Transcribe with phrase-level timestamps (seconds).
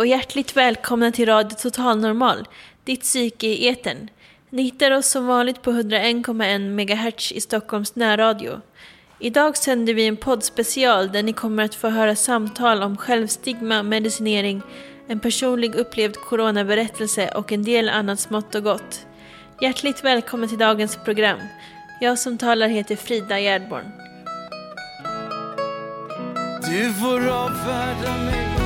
[0.00, 2.48] Och hjärtligt välkomna till Radio Total Normal,
[2.84, 4.08] ditt psyke i etern.
[4.50, 8.60] Ni hittar oss som vanligt på 101,1 MHz i Stockholms närradio.
[9.18, 14.62] Idag sänder vi en poddspecial där ni kommer att få höra samtal om självstigma, medicinering,
[15.08, 19.06] en personlig upplevd coronaberättelse och en del annat smått och gott.
[19.62, 21.38] Hjärtligt välkommen till dagens program.
[22.00, 23.92] Jag som talar heter Frida Gärdborn.
[26.70, 28.59] Du får avfärda mig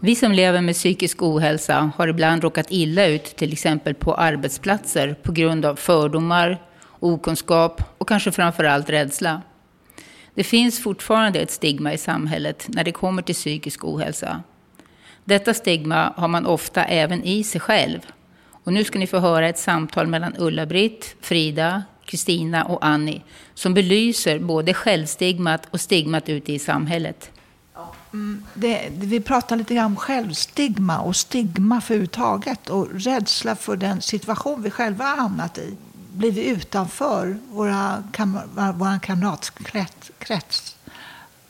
[0.00, 5.14] Vi som lever med psykisk ohälsa har ibland råkat illa ut, till exempel på arbetsplatser,
[5.22, 6.62] på grund av fördomar,
[7.00, 9.42] okunskap och kanske framförallt rädsla.
[10.34, 14.42] Det finns fortfarande ett stigma i samhället när det kommer till psykisk ohälsa.
[15.24, 18.00] Detta stigma har man ofta även i sig själv.
[18.64, 23.22] Och nu ska ni få höra ett samtal mellan Ulla-Britt, Frida, Kristina och Annie
[23.54, 27.30] som belyser både självstigmat och stigmat ute i samhället.
[28.12, 33.76] Mm, det, vi pratar lite grann om självstigma och stigma för överhuvudtaget och rädsla för
[33.76, 35.76] den situation vi själva har hamnat i.
[36.12, 38.40] Blir vi utanför våra kam
[38.74, 40.76] vår kamratkrets?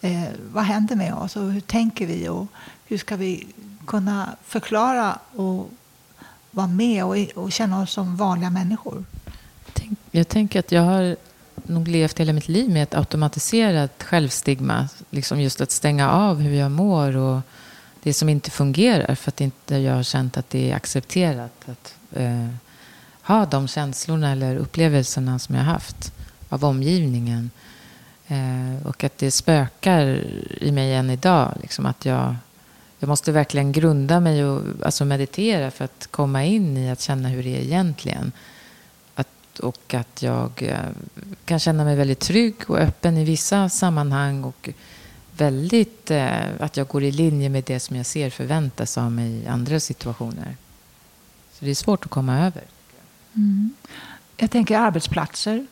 [0.00, 2.46] Eh, vad händer med oss och hur tänker vi och
[2.86, 3.46] hur ska vi
[3.86, 5.70] kunna förklara och
[6.50, 9.04] vara med och, och känna oss som vanliga människor?
[10.10, 11.16] Jag tänker att jag har
[11.68, 14.88] nog levt hela mitt liv med ett automatiserat självstigma.
[15.10, 17.40] Liksom just att stänga av hur jag mår och
[18.02, 19.14] det som inte fungerar.
[19.14, 22.48] För att inte jag har känt att det är accepterat att eh,
[23.22, 26.12] ha de känslorna eller upplevelserna som jag haft
[26.48, 27.50] av omgivningen.
[28.28, 30.24] Eh, och att det spökar
[30.60, 31.52] i mig än idag.
[31.62, 32.36] Liksom att jag,
[32.98, 37.28] jag måste verkligen grunda mig och alltså meditera för att komma in i att känna
[37.28, 38.32] hur det är egentligen
[39.58, 40.78] och att jag eh,
[41.44, 44.68] kan känna mig väldigt trygg och öppen i vissa sammanhang och
[45.36, 49.30] väldigt eh, att jag går i linje med det som jag ser förväntas av mig
[49.30, 50.56] i andra situationer.
[51.52, 52.62] Så det är svårt att komma över.
[53.34, 53.74] Mm.
[54.36, 55.66] Jag tänker arbetsplatser.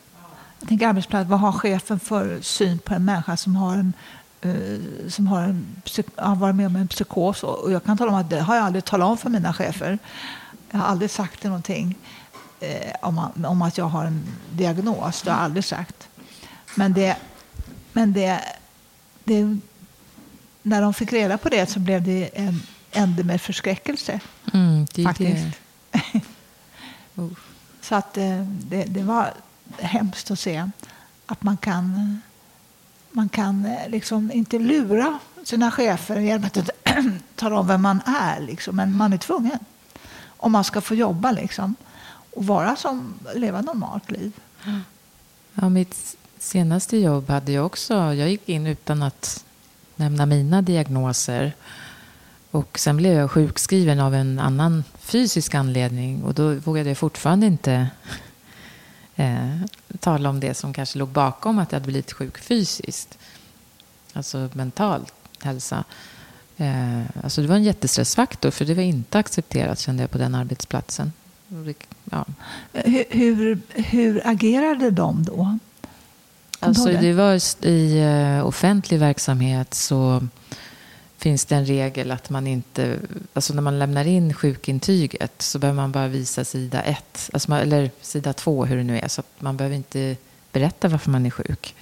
[0.59, 1.29] Jag tänker arbetsplatser.
[1.29, 3.93] Vad har chefen för syn på en människa som har en
[4.41, 5.65] eh, som har, en,
[6.15, 7.43] har varit med om en psykos?
[7.43, 9.99] Och jag kan tala om att det har jag aldrig talat om för mina chefer.
[10.71, 11.95] Jag har aldrig sagt det någonting
[12.59, 15.21] eh, om, om, att jag har en diagnos.
[15.21, 16.07] Det har jag aldrig sagt.
[16.75, 17.17] Men, det,
[17.93, 18.41] men det,
[19.23, 19.57] det,
[20.61, 24.19] när de fick reda på det så blev det en ände med förskräckelse.
[24.53, 25.45] Mm, det faktiskt.
[25.91, 26.19] Det.
[27.81, 29.33] så att eh, det, det var
[29.77, 30.69] hemskt att se
[31.25, 32.21] att man kan,
[33.11, 36.69] man kan eh, liksom inte lura sina chefer genom att
[37.35, 38.39] tala om vem man är.
[38.39, 38.75] Liksom.
[38.75, 39.59] Men man är tvungen
[40.37, 41.31] om man ska få jobba.
[41.31, 41.75] Liksom
[42.37, 44.31] och vara som, leva normalt liv.
[45.53, 47.93] Ja, mitt senaste jobb hade jag också.
[47.93, 49.45] Jag gick in utan att
[49.95, 51.53] nämna mina diagnoser.
[52.51, 56.23] Och sen blev jag sjukskriven av en annan fysisk anledning.
[56.23, 57.87] Och då vågade jag fortfarande inte
[59.15, 59.61] eh,
[59.99, 63.17] tala om det som kanske låg bakom att jag hade blivit sjuk fysiskt.
[64.13, 65.05] Alltså mental
[65.41, 65.83] hälsa.
[66.57, 70.35] Eh, alltså det var en jättestressfaktor för det var inte accepterat kände jag på den
[70.35, 71.11] arbetsplatsen.
[72.11, 72.25] Ja.
[72.73, 75.57] Hur, hur, hur agerade de då?
[76.59, 80.27] Alltså, det var i uh, offentlig verksamhet så
[81.17, 82.99] finns det en regel att man inte,
[83.33, 87.91] alltså när man lämnar in sjukintyget så behöver man bara visa sida ett, alltså, eller
[88.01, 90.15] sida två hur det nu är, så man behöver inte
[90.51, 91.75] berätta varför man är sjuk.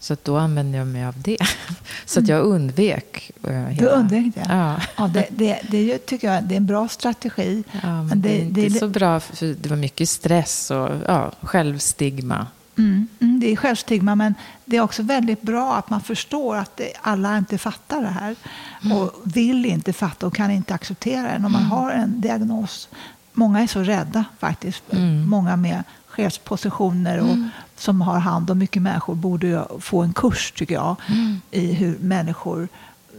[0.00, 1.38] Så då använde jag mig av det.
[2.04, 3.30] Så att jag undvek.
[3.48, 3.72] Uh, hela...
[3.72, 4.46] Du undvek det?
[4.48, 4.76] Ja.
[4.96, 7.64] ja det, det, det, tycker jag det är en bra strategi.
[7.82, 11.32] Ja, men, det, det, är inte så bra, för det var mycket stress och ja,
[11.42, 12.46] självstigma.
[12.78, 16.76] Mm, mm, det är självstigma, men det är också väldigt bra att man förstår att
[16.76, 18.36] det, alla inte fattar det här.
[18.84, 18.96] Mm.
[18.96, 21.70] Och vill inte fatta och kan inte acceptera det när man mm.
[21.70, 22.88] har en diagnos.
[23.32, 24.82] Många är så rädda faktiskt.
[24.92, 25.28] Mm.
[25.28, 25.82] Många med
[26.16, 27.48] chefspositioner och mm.
[27.76, 31.40] som har hand om mycket människor borde få en kurs, tycker jag, mm.
[31.50, 32.68] i hur människor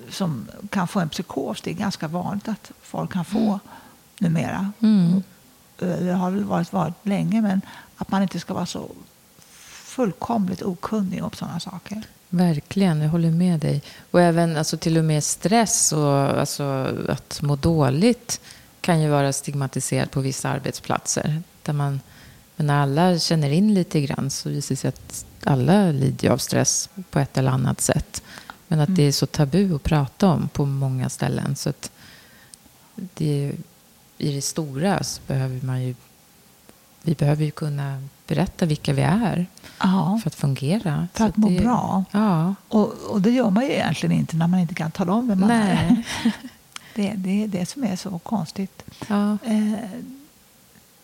[0.09, 3.59] som kan få en psykos, det är ganska vanligt att folk kan få mm.
[4.19, 4.71] numera.
[4.79, 5.23] Mm.
[5.77, 7.61] Det har väl varit, varit länge, men
[7.97, 8.89] att man inte ska vara så
[9.95, 12.01] fullkomligt okunnig om sådana saker.
[12.29, 13.81] Verkligen, jag håller med dig.
[14.11, 16.63] Och även alltså, till och med stress och alltså,
[17.09, 18.41] att må dåligt
[18.81, 21.41] kan ju vara stigmatiserat på vissa arbetsplatser.
[21.63, 21.99] Där man,
[22.55, 26.37] men när alla känner in lite grann så visar det sig att alla lider av
[26.37, 28.23] stress på ett eller annat sätt.
[28.67, 31.55] Men att det är så tabu att prata om på många ställen.
[31.55, 31.91] Så att
[32.95, 33.51] det,
[34.17, 35.95] i det stora så behöver man ju...
[37.01, 39.45] Vi behöver ju kunna berätta vilka vi är
[39.79, 41.07] Ja, för att fungera.
[41.13, 42.03] för Så att må det, bra.
[42.11, 42.55] Ja.
[42.67, 45.39] Och, och det gör man ju egentligen inte när man inte kan tala om vem
[45.39, 45.69] man Nej.
[46.23, 46.31] är.
[46.95, 48.83] Det, det är det som är så konstigt.
[49.07, 49.37] Ja.
[49.43, 49.73] Eh,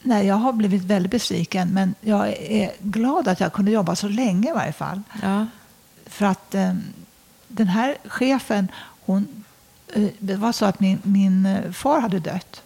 [0.01, 4.07] nej, jag har blivit väldigt besviken, men jag är glad att jag kunde jobba så
[4.07, 5.01] länge i varje fall.
[5.21, 5.45] ja.
[6.05, 6.73] För att eh,
[7.47, 8.67] den här chefen,
[9.05, 9.43] hon,
[9.93, 12.61] eh, det var så att min, min eh, far hade dött.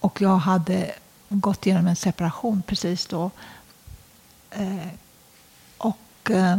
[0.00, 0.92] Och jag hade
[1.28, 3.30] gått igenom en separation precis då.
[4.50, 4.88] Eh,
[5.78, 6.58] och eh,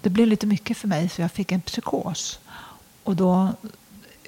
[0.00, 2.40] det blev lite mycket för mig så jag fick en psykos.
[3.04, 3.52] Och då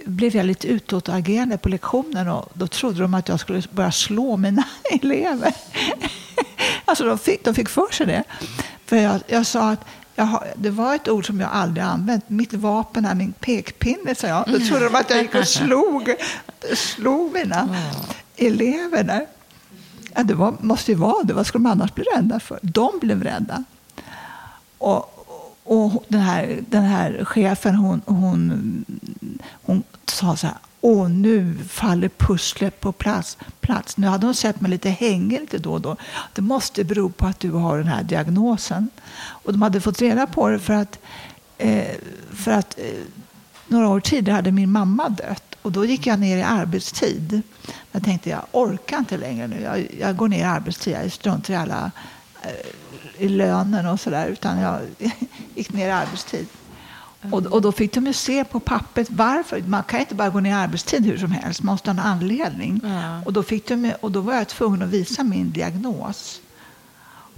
[0.04, 4.36] blev jag lite utåtagerande på lektionen och då trodde de att jag skulle börja slå
[4.36, 5.54] mina elever.
[6.84, 8.24] alltså de fick, de fick för sig det.
[8.86, 12.28] För jag, jag sa att jag det var ett ord som jag aldrig använt.
[12.28, 14.44] Mitt vapen är min pekpinne, sa jag.
[14.46, 16.14] Då trodde de att jag gick och slog,
[16.74, 17.76] slog mina
[18.36, 19.26] elever där.
[20.14, 21.34] Ja, det var, måste ju vara det.
[21.34, 22.58] Vad skulle de annars bli rädda för?
[22.62, 23.64] De blev rädda.
[24.78, 25.09] Och,
[25.70, 28.84] och den, här, den här chefen, hon, hon,
[29.62, 30.56] hon sa så här.
[30.80, 33.38] Åh, nu faller pusslet på plats.
[33.60, 33.96] plats.
[33.96, 35.96] Nu hade hon sett mig lite hängig lite då och då.
[36.32, 38.88] Det måste bero på att du har den här diagnosen.
[39.20, 40.98] Och de hade fått reda på det för att,
[41.58, 41.94] eh,
[42.32, 42.84] för att eh,
[43.68, 45.54] några år tidigare hade min mamma dött.
[45.62, 47.42] Och då gick jag ner i arbetstid.
[47.92, 49.60] Jag tänkte jag orkar inte längre nu.
[49.60, 50.96] Jag, jag går ner i arbetstid.
[51.02, 51.90] Jag struntar i alla
[52.42, 52.50] eh,
[53.20, 54.26] i lönen och sådär.
[54.26, 54.80] Utan jag
[55.54, 56.46] gick ner i arbetstid.
[57.30, 59.60] Och, och då fick de ju se på pappret varför.
[59.60, 61.62] Man kan inte bara gå ner i arbetstid hur som helst.
[61.62, 62.80] Man måste ha en anledning.
[62.84, 63.22] Ja.
[63.24, 66.40] Och, då fick de, och då var jag tvungen att visa min diagnos.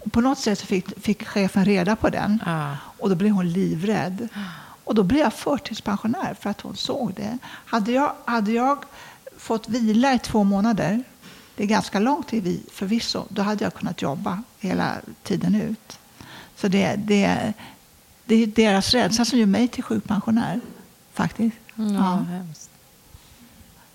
[0.05, 2.43] Och på något sätt fick, fick chefen reda på den.
[2.47, 2.77] Ja.
[2.99, 4.29] Och då blev hon livrädd.
[4.85, 7.39] Och då blev jag förtidspensionär för att hon såg det.
[7.45, 8.85] Hade jag, hade jag
[9.37, 11.05] fått vila i två månader,
[11.57, 15.99] det är ganska lång tid vi- förvisso, då hade jag kunnat jobba hela tiden ut.
[16.57, 17.53] Så det, det,
[18.25, 20.61] det är deras rädsla som gör mig till sjukpensionär,
[21.13, 21.57] faktiskt.
[21.75, 22.17] Ja, Ja.
[22.29, 22.71] hemskt.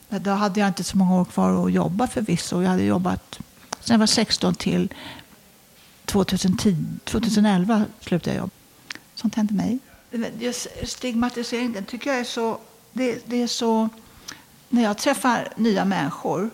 [0.10, 2.62] Men Då hade jag inte så många år kvar att jobba förvisso.
[2.62, 3.40] Jag hade jobbat
[3.80, 4.94] sen jag var 16 till
[6.06, 8.52] 2010, 2011 slutade jag jobba.
[9.16, 9.80] Sånt hände mig.
[10.40, 12.58] Just stigmatisering, den tycker jag är så...
[12.94, 13.90] Det, det är så...
[14.70, 16.50] När jag träffar nya människor,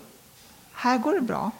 [0.83, 1.51] här går det bra.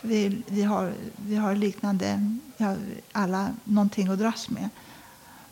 [0.00, 2.76] Vi, vi, har, vi har liknande, vi har
[3.12, 4.68] alla någonting att dras med.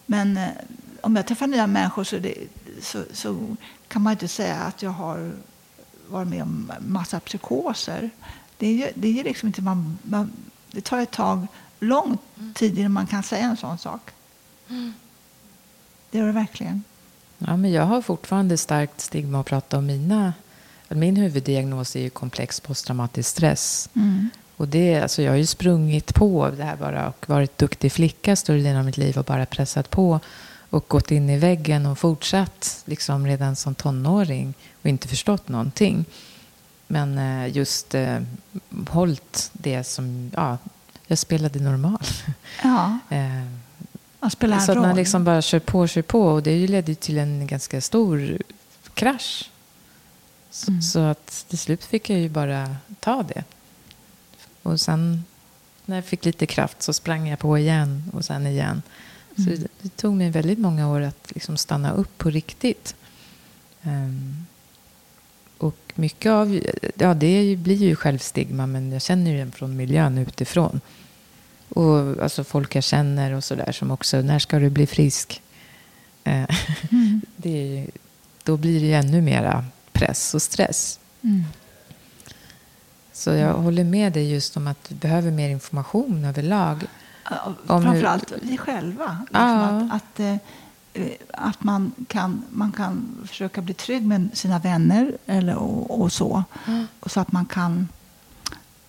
[0.07, 0.49] Men eh,
[1.01, 2.35] om jag träffar nya människor så, det,
[2.81, 3.57] så, så
[3.89, 5.33] kan man inte säga att jag har
[6.09, 8.11] varit med om massa psykoser.
[8.59, 10.33] Det, är ju, det, är liksom inte man, man,
[10.71, 11.47] det tar ett tag,
[11.81, 12.19] lång
[12.55, 14.11] tid innan man kan säga en sån sak.
[16.11, 16.83] Det gör det verkligen.
[17.39, 20.33] Ja, men jag har fortfarande starkt stigma att prata om mina...
[20.95, 23.89] Min huvuddiagnos är ju komplex posttraumatisk stress.
[24.57, 28.37] Och det, alltså jag har ju sprungit på det här bara och varit duktig flicka
[28.37, 30.21] större delen av mitt liv och bara pressat på
[30.71, 36.05] och gått in i väggen och fortsatt liksom redan som tonåring och inte förstått någonting.
[36.87, 38.19] Men eh, just eh,
[38.89, 40.31] hållit det som...
[40.37, 40.59] Ja,
[41.07, 42.05] jag spelade normal.
[42.63, 43.47] Ja, Eh,
[44.41, 46.23] en så att man liksom bara kör på, kör på.
[46.23, 48.39] Och det ledde till en ganska stor
[48.95, 49.51] krasch.
[50.51, 50.83] Så, Mm.
[50.83, 53.45] så att till slut fick jag ju bara ta det.
[54.63, 55.25] Och sen
[55.87, 58.83] när jag fick lite kraft så sprang jag på igen och sen igen.
[59.37, 59.61] Så Mm.
[59.61, 62.95] det, det tog mig väldigt många år att liksom stanna upp på riktigt.
[63.83, 64.47] Ehm,
[65.59, 66.61] och mycket av
[66.97, 70.81] ja, det blir ju självstigma men jag känner ju den från miljön utifrån.
[71.69, 75.43] Och alltså folk jag känner och sådär som också, när ska du bli frisk?
[76.25, 76.45] Eh,
[76.93, 77.21] Mm.
[77.37, 77.87] det
[78.45, 79.65] då blir det ju ännu mera
[80.01, 80.99] press och stress.
[81.23, 81.45] Mm.
[83.13, 86.85] Så jag håller med dig just om att vi behöver mer information överlag.
[87.47, 89.19] Om hur- Framförallt vi själva.
[89.21, 89.67] Liksom Ja.
[89.67, 90.35] att att, eh,
[90.93, 96.13] eh, att man, kan, man kan försöka bli trygg med sina vänner eller, och, och
[96.13, 96.45] så.
[97.01, 97.89] Och så att man kan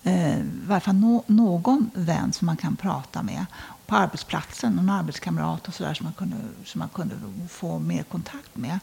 [0.02, 3.46] eh, i varje fall nå, någon vän som man kan prata med
[3.86, 7.14] på arbetsplatsen, någon arbetskamrat och sådär som, man kunde, som man kunde
[7.48, 8.78] få mer kontakt med.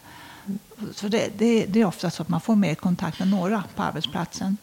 [0.96, 3.84] Så det, det, det är ofta så att man får mer kontakt med några på
[3.84, 4.58] arbetsplatsen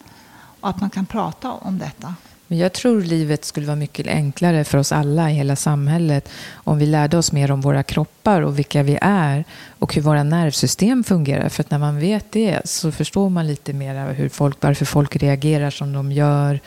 [0.60, 2.14] och att man kan prata om detta.
[2.48, 6.78] Men jag tror livet skulle vara mycket enklare för oss alla i hela samhället om
[6.78, 9.44] vi lärde oss mer om våra kroppar och vilka vi är
[9.78, 11.48] och hur våra nervsystem fungerar.
[11.48, 15.16] För att när man vet det så förstår man lite mer hur folk, varför folk
[15.16, 16.60] reagerar som de gör.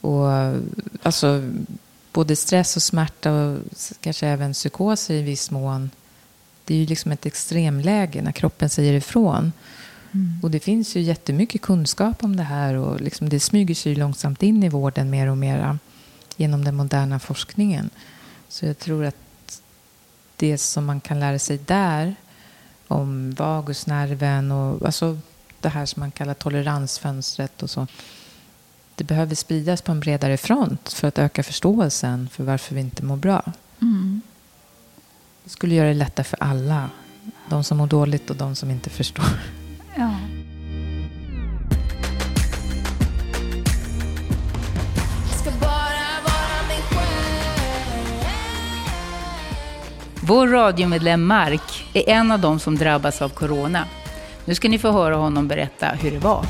[0.00, 0.28] Och,
[1.02, 1.50] alltså,
[2.12, 3.58] både stress och smärta och
[4.00, 5.90] kanske även psykoser i viss mån.
[6.66, 9.52] Det är ju liksom ett extremläge när kroppen säger ifrån.
[10.12, 10.40] Mm.
[10.42, 14.42] Och det finns ju jättemycket kunskap om det här och liksom det smyger sig långsamt
[14.42, 15.78] in i vården mer och mer
[16.36, 17.90] genom den moderna forskningen.
[18.48, 19.62] Så jag tror att
[20.36, 22.14] det som man kan lära sig där
[22.88, 25.18] om vagusnerven och alltså
[25.60, 27.86] det här som man kallar toleransfönstret och så.
[28.94, 33.04] Det behöver spridas på en bredare front för att öka förståelsen för varför vi inte
[33.04, 33.52] mår bra.
[33.82, 34.20] Mm.
[35.46, 36.90] Det skulle göra det lättare för alla.
[37.48, 39.24] De som mår dåligt och de som inte förstår.
[39.96, 40.14] Ja.
[50.20, 53.84] Vår radiomedlem Mark är en av dem som drabbas av corona.
[54.44, 56.44] Nu ska ni få höra honom berätta hur det var.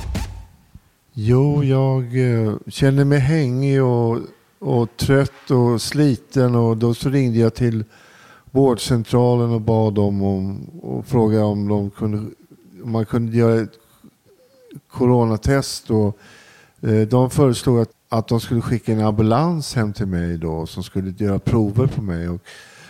[1.13, 4.19] Jo, jag eh, känner mig hängig och,
[4.59, 7.85] och trött och sliten och då så ringde jag till
[8.57, 12.19] vårdcentralen och bad dem om och frågade om de kunde
[12.85, 13.73] om man kunde göra ett
[14.91, 15.91] coronatest.
[15.91, 16.19] Och,
[16.81, 20.83] eh, de föreslog att, att de skulle skicka en ambulans hem till mig då som
[20.83, 22.29] skulle göra prover på mig.
[22.29, 22.41] Och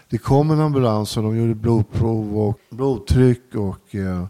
[0.08, 4.24] det kom en ambulans och de gjorde blodprov och blodtryck och eh,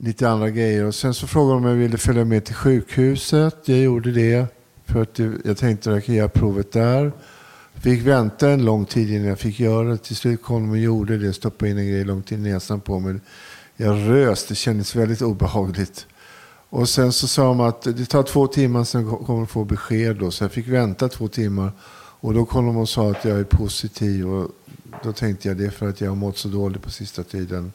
[0.00, 0.84] lite andra grejer.
[0.84, 3.68] Och sen så frågade de om jag ville följa med till sjukhuset.
[3.68, 4.46] Jag gjorde det
[4.86, 7.12] för att jag tänkte att jag kan göra provet där.
[7.80, 9.98] Fick vänta en lång tid innan jag fick göra det.
[9.98, 11.32] Till slut kom de och gjorde det.
[11.32, 13.20] Stoppade in en grej långt i näsan på mig.
[13.76, 16.06] Jag rös, det kändes väldigt obehagligt.
[16.70, 20.16] Och sen så sa de att det tar två timmar, sen kommer du få besked.
[20.16, 20.30] Då.
[20.30, 21.72] Så jag fick vänta två timmar.
[22.20, 24.28] Och då kom de och sa att jag är positiv.
[24.28, 24.50] Och
[25.02, 27.72] då tänkte jag det är för att jag har mått så dåligt på sista tiden.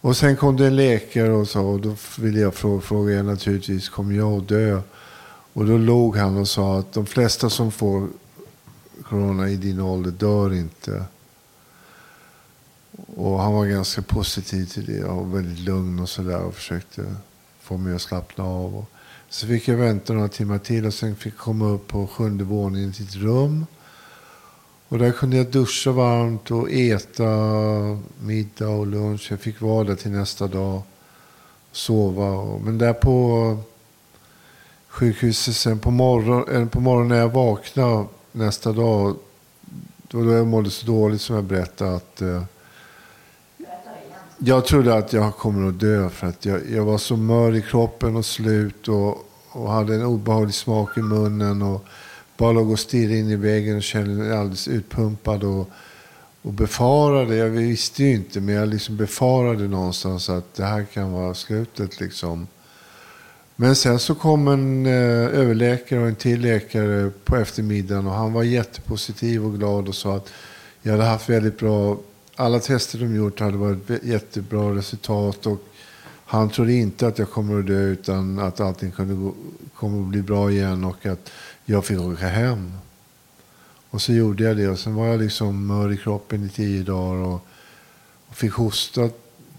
[0.00, 3.26] Och sen kom det en läkare och sa, och då ville jag fråga, fråga jag
[3.26, 4.80] naturligtvis, kommer jag att dö?
[5.52, 8.08] Och då låg han och sa att de flesta som får
[9.02, 11.04] corona i din ålder dör inte.
[13.16, 17.14] Och han var ganska positiv till det och väldigt lugn och sådär och försökte
[17.60, 18.76] få mig att slappna av.
[18.76, 18.90] Och
[19.28, 22.44] så fick jag vänta några timmar till och sen fick jag komma upp på sjunde
[22.44, 23.66] våningen till ett rum.
[24.88, 27.24] Och där kunde jag duscha varmt och äta
[28.20, 29.26] middag och lunch.
[29.30, 30.82] Jag fick vara där till nästa dag.
[31.72, 32.58] Sova.
[32.58, 33.58] Men där på
[34.88, 39.16] sjukhuset sen på morgon, eh, på morgonen när jag vaknade nästa dag.
[40.02, 41.96] det var Då jag mådde så dåligt som jag berättade.
[41.96, 42.42] att eh,
[44.38, 47.62] jag trodde att jag kommer att dö för att jag, jag var så mör i
[47.62, 51.84] kroppen och slut och, och hade en obehaglig smak i munnen och
[52.36, 55.70] bara låg och stirrade in i väggen och kände mig alldeles utpumpad och,
[56.42, 61.12] och befarade, jag visste ju inte, men jag liksom befarade någonstans att det här kan
[61.12, 62.46] vara slutet liksom.
[63.56, 64.92] Men sen så kom en eh,
[65.40, 70.16] överläkare och en till läkare på eftermiddagen och han var jättepositiv och glad och sa
[70.16, 70.32] att
[70.82, 71.98] jag hade haft väldigt bra
[72.36, 75.46] alla tester de gjort hade varit jättebra resultat.
[75.46, 75.64] Och
[76.24, 79.32] han trodde inte att jag kommer att dö utan att allting kunde
[79.74, 81.30] kommer att bli bra igen och att
[81.64, 82.72] jag fick åka hem.
[83.90, 86.82] Och så gjorde jag det och sen var jag liksom mör i kroppen i tio
[86.82, 87.46] dagar och,
[88.28, 89.10] och fick hosta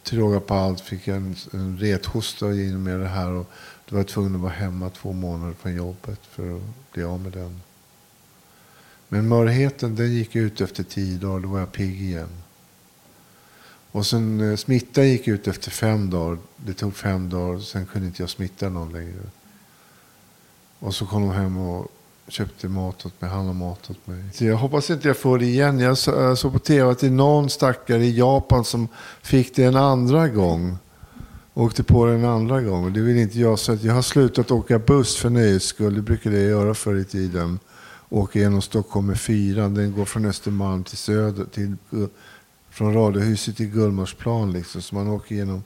[0.04, 0.82] till råga på allt.
[0.82, 3.50] Fick en, en rethosta genom det här och
[3.86, 7.20] då var jag tvungen att vara hemma två månader från jobbet för att bli av
[7.20, 7.62] med den.
[9.08, 12.30] Men mörheten den gick ut efter tio dagar, då var jag pigg igen.
[13.92, 16.38] Och sen eh, smittan gick ut efter fem dagar.
[16.58, 17.60] Det tog fem dagar.
[17.60, 19.22] Sen kunde inte jag smitta någon längre.
[20.80, 21.92] Och så kom de hem och
[22.28, 24.24] köpte mat åt mig, handlade mat åt mig.
[24.34, 25.80] Så jag hoppas inte jag får det igen.
[25.80, 25.98] Jag
[26.38, 28.88] såg på tv att det är någon stackare i Japan som
[29.22, 30.78] fick det en andra gång.
[31.58, 32.86] Åkte på det en andra gång.
[32.86, 33.60] Och det vill inte jag.
[33.60, 35.96] Så att jag har slutat åka buss för nöjes skull.
[35.96, 37.60] Det brukade jag göra förr i tiden.
[38.10, 39.74] Åka genom Stockholm med fyran.
[39.74, 41.46] Den går från Östermalm till Söder.
[41.46, 41.76] Till
[42.70, 44.54] från Radiohuset till Gullmarsplan.
[44.54, 45.64] Liksom, så man åker genom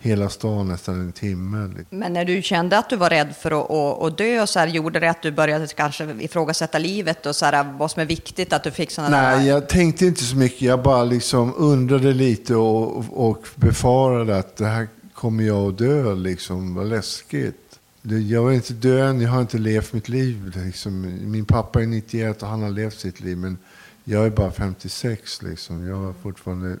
[0.00, 1.70] hela stan nästan en timme.
[1.76, 1.98] Liksom.
[1.98, 4.66] Men när du kände att du var rädd för att, att, att dö, så här,
[4.66, 8.52] gjorde det att du började kanske ifrågasätta livet och så här, vad som är viktigt,
[8.52, 9.48] att du fick sådana Nej, där...
[9.48, 10.62] jag tänkte inte så mycket.
[10.62, 14.88] Jag bara liksom undrade lite och, och befarade att det här
[15.22, 16.14] kommer jag att dö.
[16.14, 16.74] Liksom.
[16.74, 17.80] Vad läskigt.
[18.02, 20.52] Jag vill inte död, jag har inte levt mitt liv.
[20.56, 21.18] Liksom.
[21.30, 23.36] Min pappa är 91 och han har levt sitt liv.
[23.36, 23.58] Men
[24.04, 25.86] jag är bara 56 liksom.
[25.86, 26.78] Jag har fortfarande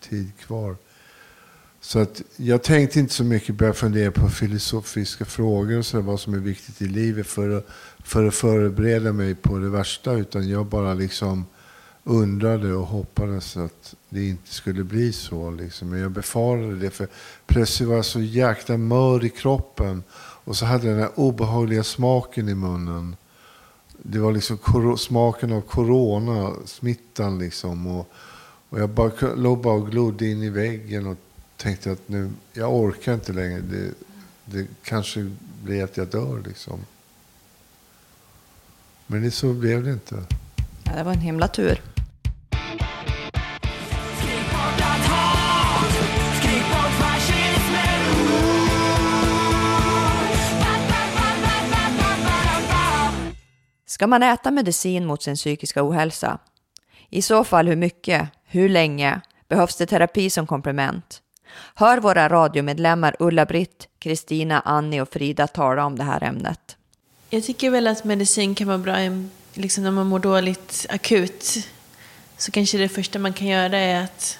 [0.00, 0.76] tid kvar.
[1.80, 6.20] Så att jag tänkte inte så mycket börja fundera på filosofiska frågor och så vad
[6.20, 7.66] som är viktigt i livet för att,
[7.98, 10.12] för att förbereda mig på det värsta.
[10.12, 11.46] Utan jag bara liksom
[12.08, 15.50] undrade och hoppades att det inte skulle bli så.
[15.50, 15.90] Liksom.
[15.90, 16.90] Men jag befarade det.
[16.90, 17.08] För
[17.46, 20.02] plötsligt var jag så jäkla mör i kroppen.
[20.44, 23.16] Och så hade jag den här obehagliga smaken i munnen.
[24.02, 24.58] Det var liksom
[24.98, 27.86] smaken av corona, smittan liksom.
[27.86, 28.08] Och,
[28.68, 31.16] och jag bara, låg bara och glodde in i väggen och
[31.56, 33.60] tänkte att nu, jag orkar inte längre.
[33.60, 33.94] Det,
[34.44, 35.30] det kanske
[35.64, 36.80] blir att jag dör liksom.
[39.06, 40.24] Men det så blev det inte.
[40.84, 41.80] Ja, det var en himla tur.
[53.98, 56.38] Ska man äta medicin mot sin psykiska ohälsa?
[57.10, 58.28] I så fall hur mycket?
[58.44, 59.20] Hur länge?
[59.48, 61.22] Behövs det terapi som komplement?
[61.74, 66.76] Hör våra radiomedlemmar Ulla-Britt, Kristina, Annie och Frida tala om det här ämnet.
[67.30, 68.96] Jag tycker väl att medicin kan vara bra
[69.54, 71.66] liksom när man mår dåligt akut.
[72.36, 74.38] Så kanske det första man kan göra är att,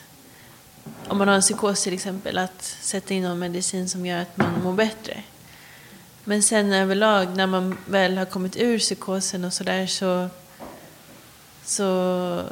[1.09, 4.37] om man har en psykos till exempel, att sätta in någon medicin som gör att
[4.37, 5.23] man mår bättre.
[6.29, 10.29] Men sen överlag, när man väl har kommit ur psykosen och sådär så,
[11.65, 12.43] så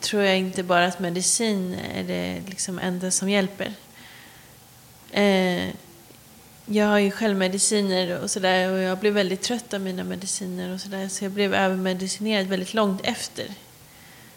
[0.00, 3.72] tror jag inte bara att medicin är det liksom enda som hjälper.
[5.10, 5.68] Eh,
[6.66, 10.74] jag har ju själv mediciner och sådär och jag blev väldigt trött av mina mediciner
[10.74, 13.54] och sådär så jag blev övermedicinerad väldigt långt efter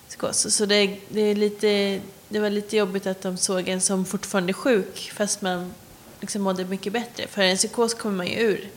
[0.07, 0.55] psykos.
[0.55, 4.53] Så det, det, är lite, det var lite jobbigt att de såg en som fortfarande
[4.53, 5.73] sjuk fast man
[6.21, 7.27] liksom mådde mycket bättre.
[7.27, 8.69] För en psykos kommer man ju ur.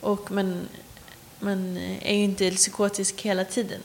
[0.00, 0.68] Och man,
[1.38, 3.80] man är ju inte psykotisk hela tiden.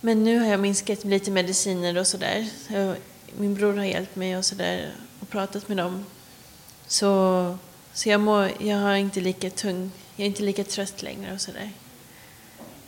[0.00, 2.48] Men nu har jag minskat lite mediciner och sådär.
[3.38, 6.04] Min bror har hjälpt mig och sådär och pratat med dem.
[6.86, 7.58] Så,
[7.92, 11.40] så jag, må, jag har inte lika tung, jag är inte lika trött längre och
[11.40, 11.70] sådär.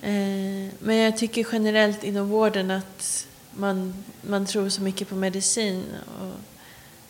[0.03, 5.85] Eh, men jag tycker generellt inom vården att man, man tror så mycket på medicin.
[6.21, 6.57] Och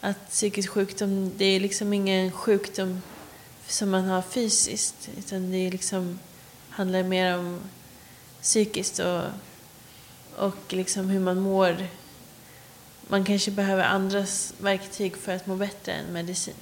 [0.00, 3.02] att psykisk sjukdom, det är liksom ingen sjukdom
[3.66, 5.08] som man har fysiskt.
[5.18, 6.18] Utan det är liksom,
[6.70, 7.60] handlar mer om
[8.42, 9.22] psykiskt och,
[10.36, 11.86] och liksom hur man mår.
[13.08, 16.54] Man kanske behöver andras verktyg för att må bättre än medicin.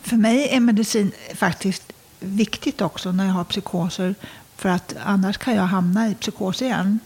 [0.00, 4.14] För mig är medicin faktiskt viktigt också när jag har psykoser.
[4.56, 6.98] För att annars kan jag hamna i psykos igen.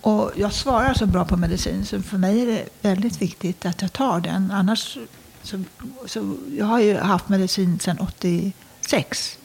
[0.00, 3.82] Och jag svarar så bra på medicin så för mig är det väldigt viktigt att
[3.82, 4.50] jag tar den.
[4.50, 4.98] Annars
[5.42, 5.62] så,
[6.06, 9.38] så jag har ju haft medicin sedan 86.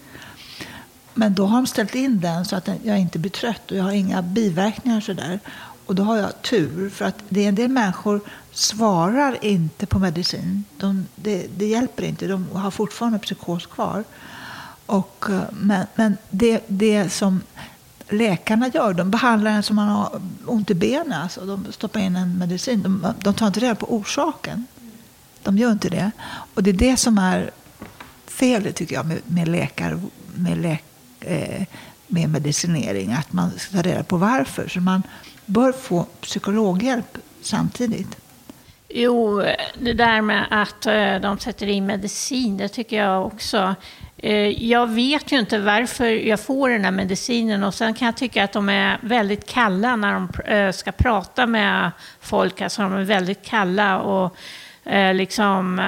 [1.14, 3.84] Men då har de ställt in den så att jag inte blir trött och jag
[3.84, 5.40] har inga biverkningar sådär.
[5.86, 10.00] Och då har jag tur, för att det är en del människor svarar inte på
[10.00, 10.64] medicin.
[10.78, 14.04] De, det, det hjälper inte, de har fortfarande psykos kvar.
[14.86, 17.42] Och, eh, men men det, det som
[18.14, 21.22] läkarna gör, de behandlar en som man har ont i benen.
[21.22, 22.84] Alltså, de stoppar in en medicin.
[22.84, 24.68] De, de tar inte reda på orsaken.
[25.44, 26.12] De gör inte det.
[26.54, 27.52] Och det är det som är
[28.28, 30.02] felet, tycker jag, med, med läkare,
[30.36, 30.84] med, läk,
[31.20, 31.66] eh,
[32.08, 33.14] med medicinering.
[33.14, 34.68] Att man ska ta reda på varför.
[34.68, 35.04] Så man
[35.46, 38.18] bör få psykologhjälp samtidigt.
[38.94, 39.44] Jo,
[39.80, 43.76] det där med att eh, de sätter in medicin, det tycker jag också.
[44.22, 48.18] Eh, jag vet ju inte varför jag får den här medicinen och sen kan jag
[48.18, 52.62] tycka att de är väldigt kalla när de eh, ska prata med folk.
[52.62, 54.36] Alltså de är väldigt kalla och
[55.14, 55.82] liksom,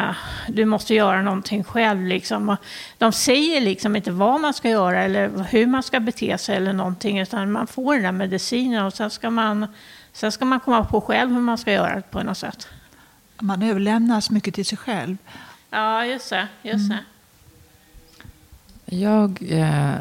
[0.48, 2.06] du måste göra någonting själv.
[2.06, 2.58] Liksom.
[2.98, 6.74] De säger liksom inte vad man ska göra eller hur man ska bete sig eller
[6.74, 9.68] någonting, utan man får den här medicinen och sen ska man,
[10.14, 12.68] sen ska man komma på själv hur man ska göra på något sätt
[13.44, 15.18] man överlämnas mycket till sig själv.
[15.70, 16.48] Ja, just det.
[16.62, 16.96] Just det.
[16.96, 17.06] Mm.
[18.86, 19.96] Jag eh,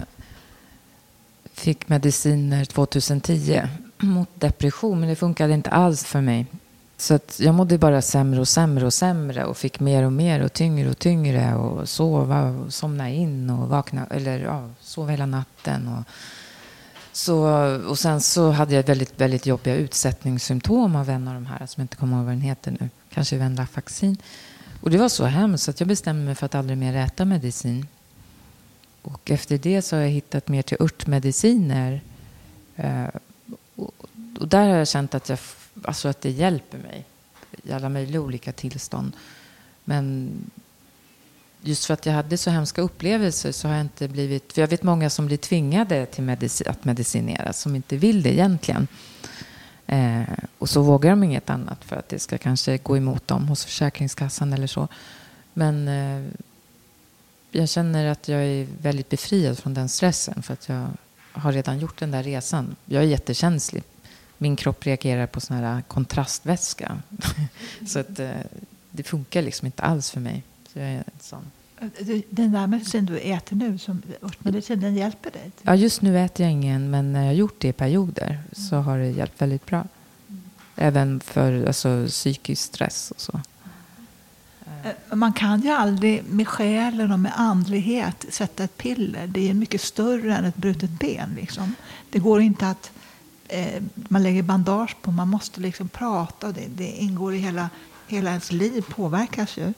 [1.52, 3.62] fick mediciner 2010
[3.98, 6.46] mot depression, men det funkade inte alls för mig.
[6.96, 10.42] Så att jag mådde bara sämre och sämre och sämre och fick mer och mer
[10.42, 15.26] och tyngre och tyngre och sova och somna in och vakna, eller ja, sova hela
[15.26, 15.88] natten.
[15.88, 16.04] Och,
[17.12, 17.46] så,
[17.88, 21.80] och sen så hade jag väldigt, väldigt jobbiga utsättningssymptom av en av de här, som
[21.80, 24.16] jag inte kommer ihåg vad den heter nu kanske Venlafaxin.
[24.80, 27.86] Och det var så hemskt att jag bestämde mig för att aldrig mer äta medicin.
[29.02, 32.00] Och efter det så har jag hittat mer till örtmediciner.
[32.76, 33.06] Eh,
[34.38, 35.38] och där har jag känt att, jag,
[35.82, 37.04] alltså att det hjälper mig
[37.62, 39.12] i alla möjliga olika tillstånd.
[39.84, 40.30] Men
[41.60, 44.52] just för att jag hade så hemska upplevelser så har jag inte blivit...
[44.52, 48.32] För jag vet många som blir tvingade till medicin, att medicinera som inte vill det
[48.32, 48.88] egentligen.
[49.86, 50.22] Eh,
[50.58, 53.64] och så vågar de inget annat för att det ska kanske gå emot dem hos
[53.64, 54.88] Försäkringskassan eller så.
[55.54, 56.32] Men eh,
[57.52, 60.86] jag känner att jag är väldigt befriad från den stressen för att jag
[61.32, 62.76] har redan gjort den där resan.
[62.84, 63.82] Jag är jättekänslig.
[64.38, 66.98] Min kropp reagerar på sån här kontrastvätska.
[67.86, 68.30] så att, eh,
[68.90, 70.42] det funkar liksom inte alls för mig.
[70.72, 71.50] Så jag är sån.
[72.30, 75.50] Den där medicin du äter nu, som örtmedicin, den hjälper dig?
[75.62, 78.76] Ja, just nu äter jag ingen, men när jag har gjort det i perioder så
[78.76, 79.84] har det hjälpt väldigt bra.
[80.76, 83.40] Även för alltså, psykisk stress och så.
[84.84, 89.26] Eh, man kan ju aldrig med själen och med andlighet sätta ett piller.
[89.26, 91.34] Det är mycket större än ett brutet ben.
[91.36, 91.74] Liksom.
[92.10, 92.90] Det går inte att
[93.48, 95.10] eh, man lägger bandage på.
[95.10, 96.52] Man måste liksom prata.
[96.52, 97.70] Det, det ingår i hela,
[98.06, 99.72] hela ens liv påverkas ju.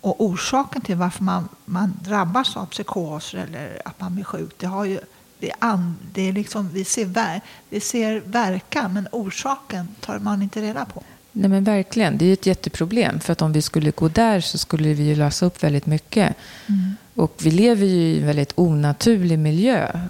[0.00, 4.66] Och orsaken till varför man, man drabbas av psykoser eller att man blir sjuk, det
[4.66, 5.00] har ju
[5.38, 10.42] det är, det är liksom, vi, ser ver, vi ser verkan, men orsaken tar man
[10.42, 11.02] inte reda på.
[11.32, 13.20] Nej men verkligen, det är ett jätteproblem.
[13.20, 16.36] För att om vi skulle gå där så skulle vi ju lösa upp väldigt mycket.
[16.66, 16.96] Mm.
[17.14, 20.00] Och vi lever ju i en väldigt onaturlig miljö.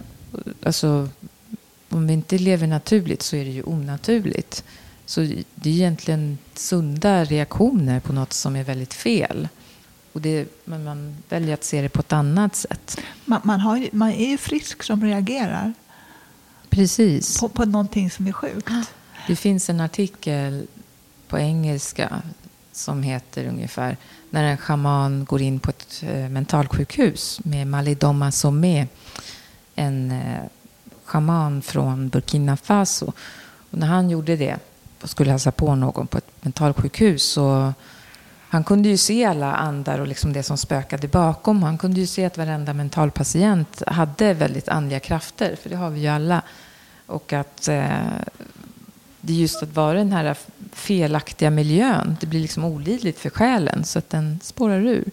[0.62, 1.09] Alltså,
[1.88, 4.64] om vi inte lever naturligt så är det ju onaturligt.
[5.07, 5.20] Så
[5.54, 9.48] det är egentligen sunda reaktioner på något som är väldigt fel.
[10.12, 13.00] Och det, men man väljer att se det på ett annat sätt.
[13.24, 15.74] Man, man, har ju, man är ju frisk som reagerar.
[16.70, 17.40] Precis.
[17.40, 18.70] På, på någonting som är sjukt.
[19.26, 20.66] Det finns en artikel
[21.28, 22.22] på engelska
[22.72, 23.96] som heter ungefär
[24.30, 28.86] när en schaman går in på ett eh, mentalsjukhus med Malidoma Somé,
[29.74, 30.42] en eh,
[31.04, 33.12] schaman från Burkina Faso.
[33.70, 34.56] Och när han gjorde det
[35.02, 37.72] och skulle hälsa på någon på ett mentalsjukhus så
[38.50, 41.62] han kunde ju se alla andar och liksom det som spökade bakom.
[41.62, 46.00] Han kunde ju se att varenda mentalpatient hade väldigt andliga krafter, för det har vi
[46.00, 46.42] ju alla.
[47.06, 47.88] Och att eh,
[49.28, 50.36] det är just att vara i den här
[50.72, 55.04] felaktiga miljön, det blir liksom olidligt för själen så att den spårar ur.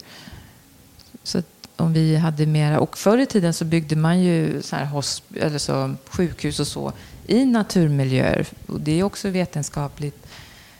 [1.22, 1.42] Så
[1.76, 5.24] om vi hade mera, och förr i tiden så byggde man ju så här hosp,
[5.36, 6.92] eller så, sjukhus och så
[7.26, 8.46] i naturmiljöer.
[8.66, 10.26] Och det är också vetenskapligt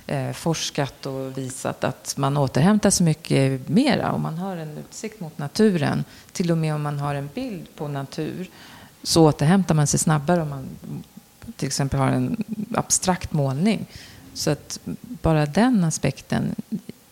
[0.07, 5.21] eh, forskat och visat att man återhämtar sig mycket mera om man har en utsikt
[5.21, 6.05] mot naturen.
[6.33, 8.51] Till och med om man har en bild på natur
[9.03, 10.67] så återhämtar man sig snabbare om man
[11.57, 13.87] till exempel har en abstrakt målning.
[14.35, 14.79] Så att
[15.23, 16.55] bara den aspekten,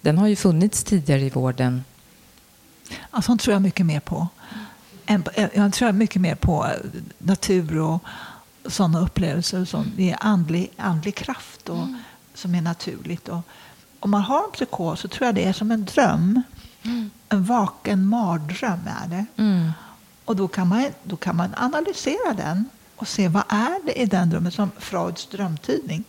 [0.01, 1.85] den har ju funnits tidigare i vården.
[3.13, 4.29] Ja, sånt tror jag mycket mer på.
[5.55, 6.67] Jag tror mycket mer på
[7.19, 8.05] natur och
[8.67, 11.99] sådana upplevelser som är andlig, andlig kraft och mm.
[12.35, 13.29] som är naturligt.
[13.29, 13.41] Och
[14.01, 16.43] om man har en psykos så tror jag det är som en dröm.
[16.83, 17.11] Mm.
[17.29, 19.27] En vaken mardröm är det.
[19.37, 19.71] Mm.
[20.25, 22.65] Och då kan, man, då kan man analysera den
[23.05, 26.05] och se vad är det i den drömmen, som Freuds drömtidning,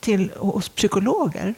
[0.00, 1.54] till, hos psykologer.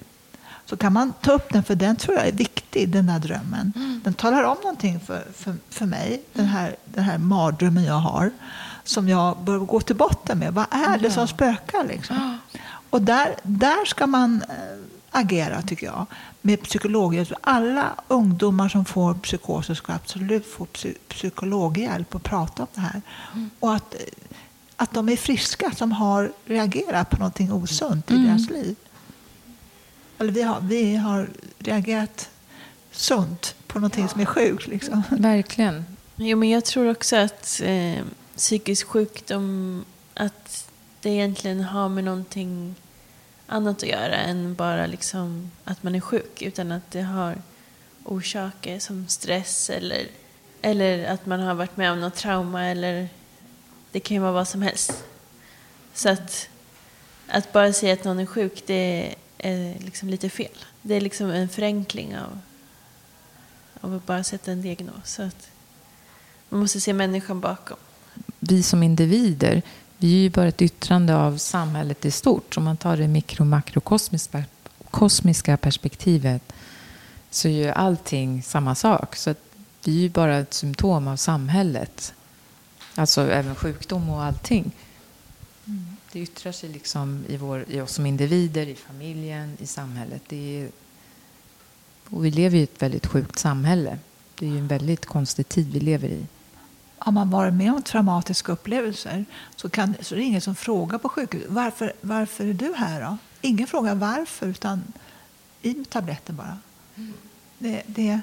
[0.64, 3.72] Så kan man ta upp den, för den tror jag är viktig, den här drömmen.
[3.76, 4.00] Mm.
[4.04, 8.30] Den talar om någonting för, för, för mig, den här, den här mardrömmen jag har,
[8.84, 10.54] som jag bör gå till botten med.
[10.54, 11.84] Vad är det som spökar?
[11.84, 12.38] Liksom?
[12.90, 14.56] Och där, där ska man äh,
[15.10, 16.06] agera, tycker jag,
[16.42, 17.32] med psykologhjälp.
[17.40, 23.02] Alla ungdomar som får psykoser ska absolut få psy psykologhjälp och prata om det här.
[23.32, 23.50] Mm.
[23.60, 23.94] Och att
[24.80, 28.26] att de är friska som har reagerat på någonting osunt i mm.
[28.26, 28.76] deras liv.
[30.18, 32.30] Eller vi har, vi har reagerat
[32.92, 34.08] sunt på någonting ja.
[34.08, 34.66] som är sjukt.
[34.66, 35.02] Liksom.
[35.10, 35.84] Verkligen.
[36.16, 38.04] Jo, men jag tror också att eh,
[38.36, 42.74] psykisk sjukdom, att det egentligen har med någonting
[43.46, 46.42] annat att göra än bara liksom att man är sjuk.
[46.42, 47.36] Utan att det har
[48.04, 50.06] orsaker som stress eller,
[50.62, 53.08] eller att man har varit med om något trauma eller
[53.92, 55.04] det kan ju vara vad som helst.
[55.94, 56.48] Så att,
[57.26, 60.58] att bara säga att någon är sjuk, det är liksom lite fel.
[60.82, 62.38] Det är liksom en förenkling av,
[63.80, 65.12] av att bara sätta en diagnos.
[65.12, 65.50] Så att
[66.48, 67.76] man måste se människan bakom.
[68.38, 69.62] Vi som individer,
[69.98, 72.56] vi är ju bara ett yttrande av samhället i stort.
[72.56, 74.44] Om man tar det mikro och makrokosmiska
[74.90, 76.52] kosmiska perspektivet
[77.30, 79.16] så är ju allting samma sak.
[79.16, 79.40] Så att
[79.84, 82.14] vi är ju bara ett symptom av samhället.
[82.98, 84.72] Alltså även sjukdom och allting.
[85.66, 85.86] Mm.
[86.12, 90.22] Det yttrar sig liksom i, vår, i oss som individer, i familjen, i samhället.
[90.28, 90.68] Det är,
[92.08, 93.98] och vi lever i ett väldigt sjukt samhälle.
[94.38, 96.26] Det är ju en väldigt konstig tid vi lever i.
[96.98, 99.24] Har man varit med om traumatiska upplevelser
[99.56, 103.00] så, kan, så är det ingen som frågar på sjukhuset varför, varför är du här.
[103.00, 103.16] Då?
[103.40, 104.92] Ingen frågar varför, utan
[105.62, 106.58] i med tabletten bara.
[106.96, 107.14] Mm.
[107.58, 108.20] Det, det är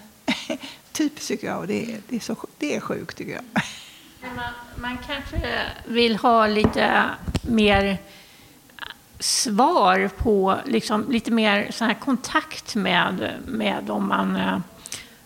[0.91, 1.59] typiskt tycker jag.
[1.59, 3.63] Och det, det, är så, det är sjukt tycker jag.
[4.35, 7.03] Man, man kanske vill ha lite
[7.41, 7.97] mer
[9.19, 14.61] svar på liksom, lite mer så här kontakt med, med de man,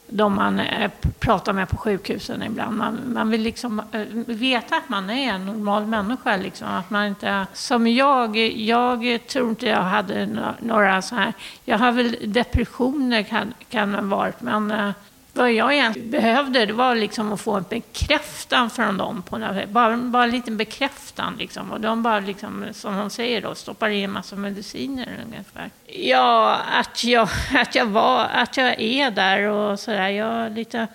[0.08, 2.78] de man eh, pratar med på sjukhusen ibland.
[2.78, 6.38] Man, man vill liksom eh, veta att man är en normal människa.
[6.38, 6.68] Liksom.
[6.68, 10.26] Att man inte, som jag, jag tror inte jag hade
[10.60, 11.34] några så här...
[11.66, 14.92] Jag har väl depressioner kan, kan ha varit, men eh,
[15.34, 19.22] vad jag egentligen behövde det var liksom att få en bekräftan från dem.
[19.22, 21.36] På något, bara, bara en liten bekräftan.
[21.40, 21.72] Liksom.
[21.72, 25.70] Och de bara, liksom, som de säger, då, stoppar i en massa mediciner ungefär.
[25.88, 30.10] Ja, att jag, att jag, var, att jag är där och sådär.
[30.10, 30.88] Jag, lite,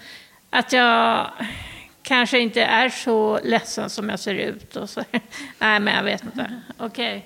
[0.50, 1.26] att jag
[2.02, 4.76] kanske inte är så ledsen som jag ser ut.
[4.76, 5.02] Och så.
[5.58, 6.60] Nej, men jag vet inte.
[6.78, 7.18] Okej.
[7.18, 7.22] Okay.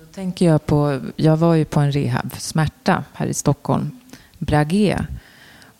[0.00, 4.00] Då tänker jag på, jag var ju på en rehab för smärta här i Stockholm,
[4.38, 4.98] Bragé.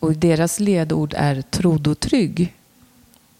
[0.05, 2.53] Och deras ledord är trodd och trygg.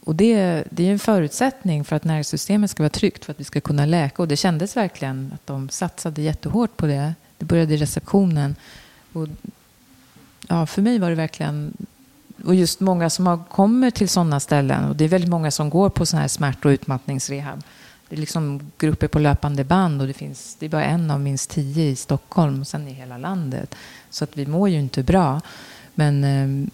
[0.04, 3.44] Och det, det är en förutsättning för att nervsystemet ska vara tryggt för att vi
[3.44, 4.22] ska kunna läka.
[4.22, 7.14] Och det kändes verkligen att de satsade jättehårt på det.
[7.38, 8.56] Det började i receptionen.
[9.14, 9.28] Och,
[10.48, 11.74] ja, för mig var det verkligen...
[12.46, 14.86] Och just många som har, kommer till sådana ställen.
[14.90, 17.64] Och det är väldigt många som går på sådana här smärt och utmattningsrehab.
[18.10, 21.20] Det är liksom grupper på löpande band och det, finns, det är bara en av
[21.20, 23.76] minst tio i Stockholm och sen i hela landet.
[24.10, 25.42] Så att vi mår ju inte bra.
[25.96, 26.70] Men eh,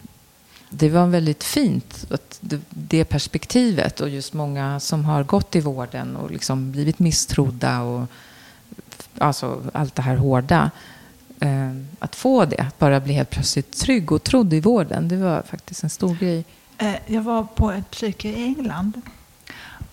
[0.69, 6.15] det var väldigt fint, att det, perspektivet och just många som har gått i vården
[6.15, 8.07] och liksom blivit misstrodda och
[9.17, 10.71] alltså allt det här hårda.
[11.39, 15.17] Eh, att få det, att bara bli helt plötsligt trygg och trodd i vården, det
[15.17, 16.45] var faktiskt en stor grej.
[16.77, 19.01] Eh, jag var på ett psyke i England.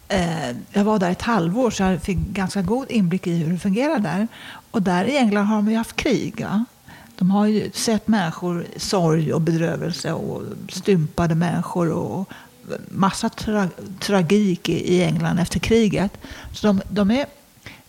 [0.08, 3.58] Eh, jag var där ett halvår så jag fick ganska god inblick i hur det
[3.58, 4.28] fungerar där.
[4.70, 6.34] Och där i England har de ju haft krig.
[6.38, 6.64] Ja?
[7.18, 12.32] De har ju sett människor i sorg och bedrövelse och stympade människor och
[12.88, 13.68] massa tra
[14.00, 16.12] tragik i England efter kriget.
[16.54, 17.26] Så de, de, är,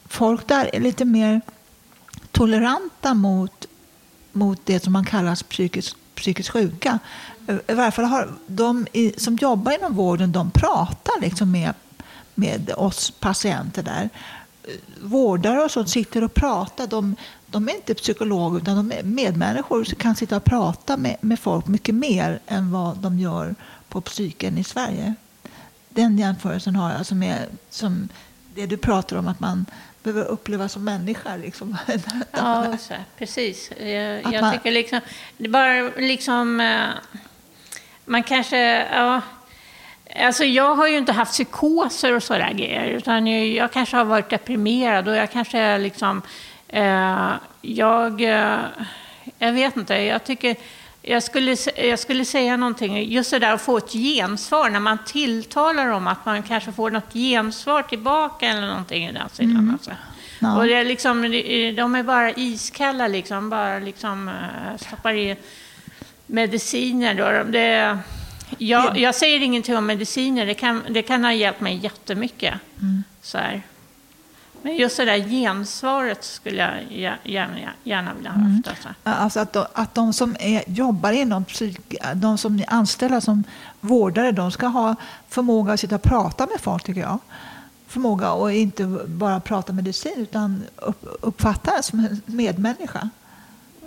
[0.05, 1.41] folk där är lite mer
[2.31, 3.67] toleranta mot,
[4.31, 6.99] mot det som man kallar psykiskt, psykiskt sjuka.
[7.67, 8.87] I varje fall har de
[9.17, 11.73] som jobbar inom vården, de pratar liksom med,
[12.35, 14.09] med oss patienter där.
[15.01, 16.87] Vårdare och sånt sitter och pratar.
[16.87, 17.15] De,
[17.51, 21.39] de är inte psykologer utan de är medmänniskor som kan sitta och prata med, med
[21.39, 23.55] folk mycket mer än vad de gör
[23.89, 25.13] på psyken i Sverige.
[25.89, 28.09] Den jämförelsen har jag som är som
[28.55, 29.65] det du pratar om att man
[30.03, 31.35] behöver uppleva som människa.
[31.35, 31.77] Liksom.
[32.31, 33.71] ja, så, precis.
[33.79, 34.99] Jag, jag man, tycker liksom,
[35.37, 36.87] det bara liksom, eh,
[38.05, 39.21] man kanske, ja,
[40.15, 44.29] Alltså jag har ju inte haft psykoser och sådär grejer, utan jag, kanske har varit
[44.29, 46.21] deprimerad och jag kanske liksom
[47.61, 48.59] jag, eh,
[49.39, 50.55] jag vet inte, jag tycker
[51.01, 54.97] jag skulle, jag skulle säga någonting, just det där att få ett gensvar, när man
[55.05, 59.51] tilltalar om att man kanske får något gensvar tillbaka eller någonting i den sidan.
[59.51, 59.73] Mm.
[59.73, 59.91] Alltså.
[60.39, 60.57] Ja.
[60.57, 61.21] Och det är liksom,
[61.75, 65.35] de är bara iskalla, liksom, bara liksom, eh, stoppar i
[66.25, 67.13] mediciner.
[67.13, 67.51] Då.
[67.51, 67.97] Det,
[68.57, 72.53] jag, jag säger ingenting om mediciner, det kan, det kan ha hjälpt mig jättemycket.
[72.81, 73.03] Mm.
[73.21, 73.61] Så här.
[74.61, 78.67] Men just det där gensvaret skulle jag gärna, gärna vilja ha haft.
[78.67, 78.89] Alltså.
[79.03, 83.43] Alltså att, de, att de som är, jobbar inom psyk, de som är anställda som
[83.79, 84.95] vårdare, de ska ha
[85.27, 87.19] förmåga att sitta och prata med folk tycker jag.
[87.87, 93.09] Förmåga att inte bara prata medicin utan upp, uppfatta som en medmänniska.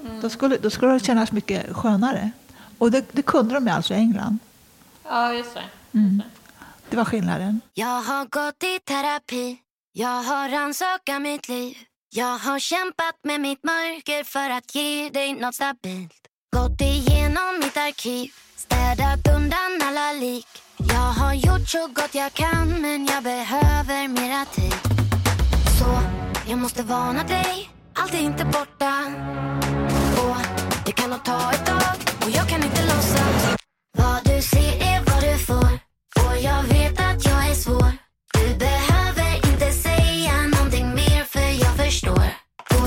[0.05, 0.21] Mm.
[0.21, 2.31] Då, skulle, då skulle det kännas mycket skönare.
[2.79, 4.39] Och det, det kunde de alltså i England.
[5.05, 5.99] Ja, just det.
[5.99, 6.23] Mm.
[6.91, 7.61] Det var skillnaden.
[7.75, 9.59] Jag har gått i terapi
[9.95, 11.77] jag har rannsakat mitt liv.
[12.11, 16.29] Jag har kämpat med mitt mörker för att ge dig något stabilt.
[16.57, 20.47] Gått igenom mitt arkiv Städat undan alla lik.
[20.77, 24.75] Jag har gjort så gott jag kan men jag behöver mera tid.
[25.79, 26.01] Så
[26.49, 27.71] jag måste varna dig.
[27.95, 28.93] Allt är inte borta.
[30.23, 30.37] Och
[30.87, 31.97] det kan nog ta ett tag.
[32.25, 33.57] Och jag kan inte låtsas.
[33.99, 35.73] Vad du ser är vad du får.
[36.25, 38.02] Och jag vet att jag är svår.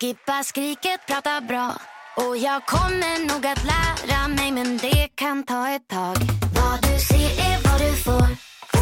[0.00, 1.74] Skippa skriket, prata bra.
[2.16, 6.16] Och jag kommer nog att lära mig men det kan ta ett tag.
[6.54, 8.28] Vad du ser är vad du får.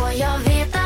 [0.01, 0.84] Och jag vet att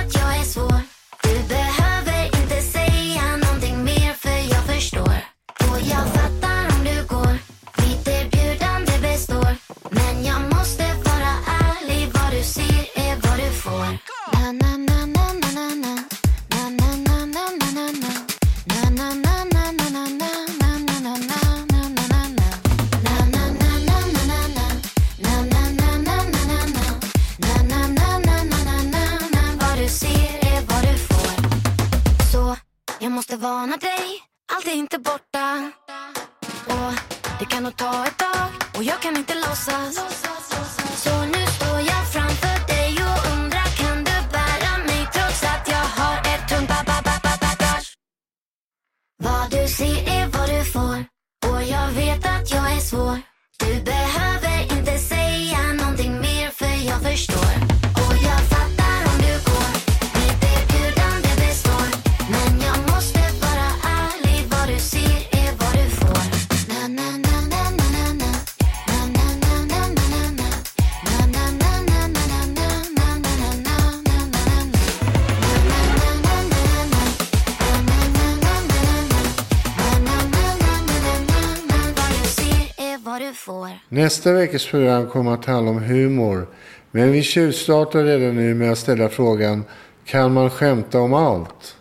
[84.08, 86.46] Nästa veckas program kommer att handla om humor.
[86.90, 89.64] Men vi tjuvstartar redan nu med att ställa frågan,
[90.04, 91.76] kan man skämta om allt?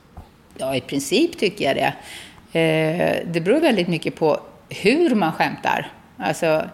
[0.58, 1.94] Ja, i princip tycker jag det.
[2.60, 5.92] Eh, det beror väldigt mycket på hur man skämtar.
[6.18, 6.66] Alltså,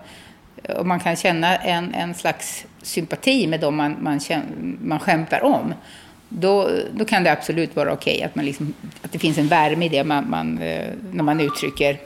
[0.77, 4.19] om man kan känna en, en slags sympati med dem man, man,
[4.81, 5.73] man skämtar om,
[6.29, 9.85] då, då kan det absolut vara okej att, man liksom, att det finns en värme
[9.85, 11.97] i det man, man, eh, när man uttrycker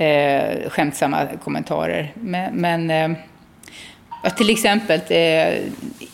[0.00, 2.12] eh, skämtsamma kommentarer.
[2.14, 5.58] Men, men eh, till exempel eh,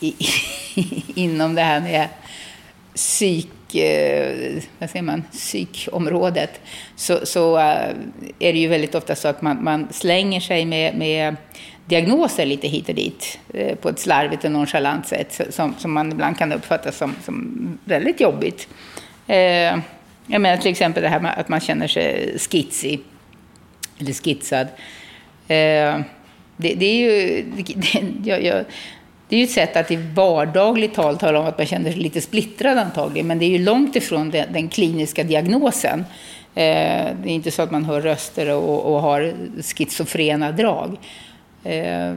[0.01, 0.15] i,
[1.15, 2.09] inom det här med
[2.95, 6.61] psyk, eh, vad säger man, psykområdet
[6.97, 7.95] så, så eh,
[8.39, 11.37] är det ju väldigt ofta så att man, man slänger sig med, med
[11.85, 16.13] diagnoser lite hit och dit eh, på ett slarvigt och nonchalant sätt som, som man
[16.13, 18.69] ibland kan uppfatta som, som väldigt jobbigt.
[20.27, 23.01] Jag menar till exempel det här med att man känner sig skitsig
[23.99, 24.67] eller skissad.
[25.49, 26.01] Eh,
[26.57, 28.65] det, det är ju det, jag, jag,
[29.29, 32.01] det är ju ett sätt att i vardagligt tal tala om att man känner sig
[32.01, 36.05] lite splittrad antagligen, men det är ju långt ifrån den, den kliniska diagnosen.
[36.55, 40.97] Eh, det är inte så att man hör röster och, och har schizofrena drag.
[41.65, 42.15] Eh,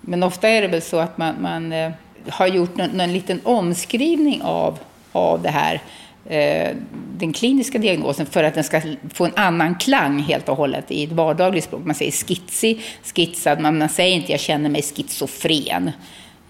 [0.00, 1.92] men ofta är det väl så att man, man eh,
[2.28, 4.78] har gjort någon, någon liten omskrivning av,
[5.12, 5.80] av det här,
[6.28, 6.76] Eh,
[7.18, 8.80] den kliniska diagnosen för att den ska
[9.14, 11.84] få en annan klang helt och hållet i ett vardagligt språk.
[11.84, 12.82] Man säger skitsig,
[13.14, 15.90] skitsad, men man säger inte jag känner mig schizofren.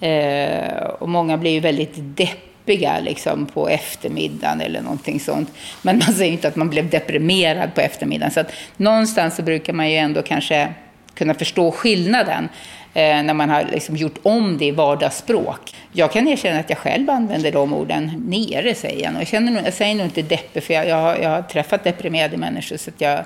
[0.00, 5.52] Eh, och många blir ju väldigt deppiga liksom, på eftermiddagen eller någonting sånt.
[5.82, 8.30] Men man säger inte att man blev deprimerad på eftermiddagen.
[8.30, 10.74] Så att någonstans så brukar man ju ändå kanske
[11.14, 12.48] kunna förstå skillnaden
[12.94, 15.74] Eh, när man har liksom gjort om det i vardagsspråk.
[15.92, 18.24] Jag kan erkänna att jag själv använder de orden.
[18.26, 19.22] Nere säger jag nog.
[19.22, 22.36] Jag, känner, jag säger nog inte deppig, för jag, jag, har, jag har träffat deprimerade
[22.36, 23.24] människor så att jag,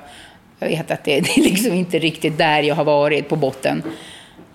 [0.58, 3.82] jag vet att det, det är liksom inte riktigt där jag har varit på botten.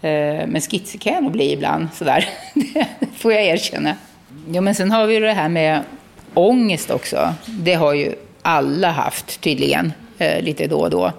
[0.02, 2.30] Eh, men skitsig kan jag nog bli ibland, sådär.
[3.00, 3.96] Det får jag erkänna.
[4.52, 5.82] Ja, men sen har vi ju det här med
[6.34, 7.34] ångest också.
[7.46, 11.12] Det har ju alla haft tydligen, eh, lite då och då.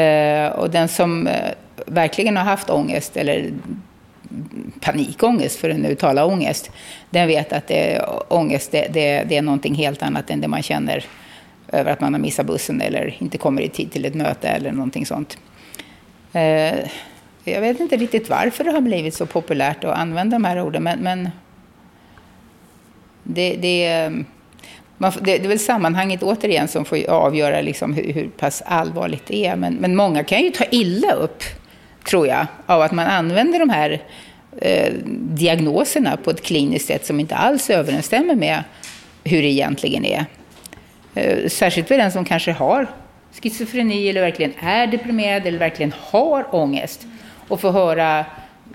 [0.00, 1.50] Eh, och den som eh,
[1.86, 3.50] verkligen har haft ångest, eller
[4.80, 6.70] panikångest för att nu tala ångest,
[7.10, 10.62] den vet att det, ångest det, det, det är någonting helt annat än det man
[10.62, 11.04] känner
[11.72, 14.72] över att man har missat bussen eller inte kommer i tid till ett möte eller
[14.72, 15.38] någonting sånt.
[16.32, 16.74] Eh,
[17.44, 20.82] jag vet inte riktigt varför det har blivit så populärt att använda de här orden,
[20.82, 21.30] men, men
[23.22, 24.10] det, det,
[24.98, 29.26] man, det, det är väl sammanhanget återigen som får avgöra liksom hur, hur pass allvarligt
[29.26, 29.56] det är.
[29.56, 31.42] Men, men många kan ju ta illa upp,
[32.06, 34.02] tror jag, av att man använder de här
[34.56, 38.64] eh, diagnoserna på ett kliniskt sätt som inte alls överensstämmer med
[39.24, 40.26] hur det egentligen är.
[41.14, 42.86] Eh, särskilt för den som kanske har
[43.42, 47.06] schizofreni eller verkligen är deprimerad eller verkligen har ångest
[47.48, 48.24] och få höra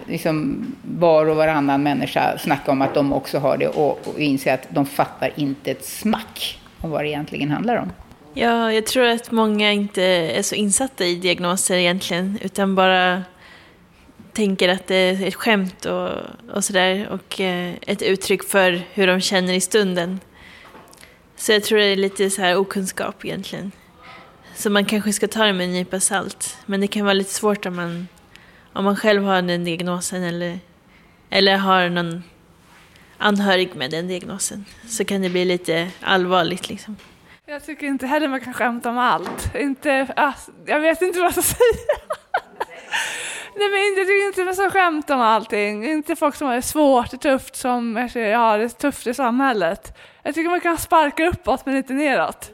[0.08, 4.54] liksom, var och varannan människa snacka om att de också har det och, och inse
[4.54, 7.92] att de fattar inte ett smack om vad det egentligen handlar om.
[8.34, 13.24] Ja, jag tror att många inte är så insatta i diagnoser egentligen, utan bara
[14.34, 16.10] tänker att det är ett skämt och,
[16.52, 20.20] och sådär, och eh, ett uttryck för hur de känner i stunden.
[21.36, 23.72] Så jag tror det är lite så här okunskap egentligen.
[24.56, 27.34] Så man kanske ska ta det med en nypa salt, men det kan vara lite
[27.34, 28.08] svårt om man,
[28.74, 30.60] om man själv har den diagnosen eller,
[31.30, 32.24] eller har någon
[33.18, 34.66] anhörig med den diagnosen.
[34.88, 36.98] Så kan det bli lite allvarligt liksom.
[37.52, 39.56] Jag tycker inte heller man kan skämta om allt.
[39.56, 40.34] Inte, ah,
[40.66, 41.98] jag vet inte vad jag ska säga.
[43.56, 45.86] Nej, men jag tycker inte man ska skämta om allting.
[45.86, 49.98] Inte folk som har det svårt och tufft som jag har det tufft i samhället.
[50.24, 52.52] Jag tycker man kan sparka uppåt men inte neråt.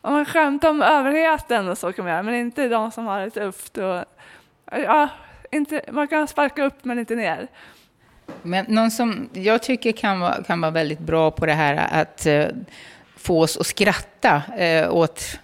[0.00, 3.20] Om man skämtar om överheten och så kan man göra, men inte de som har
[3.20, 3.78] det tufft.
[3.78, 4.04] Och,
[4.70, 5.08] ja,
[5.50, 7.48] inte, man kan sparka upp men inte ner.
[8.42, 12.26] Men någon som jag tycker kan vara, kan vara väldigt bra på det här att
[12.26, 12.46] eh,
[13.24, 15.38] få oss att skratta eh, åt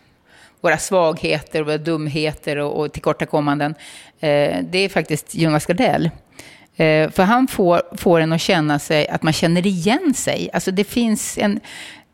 [0.60, 3.74] våra svagheter, våra dumheter och, och tillkortakommanden,
[4.20, 6.10] eh, det är faktiskt Jonas Gardell.
[6.76, 10.50] Eh, för han får, får en att känna sig, att man känner igen sig.
[10.52, 11.60] Alltså det finns en,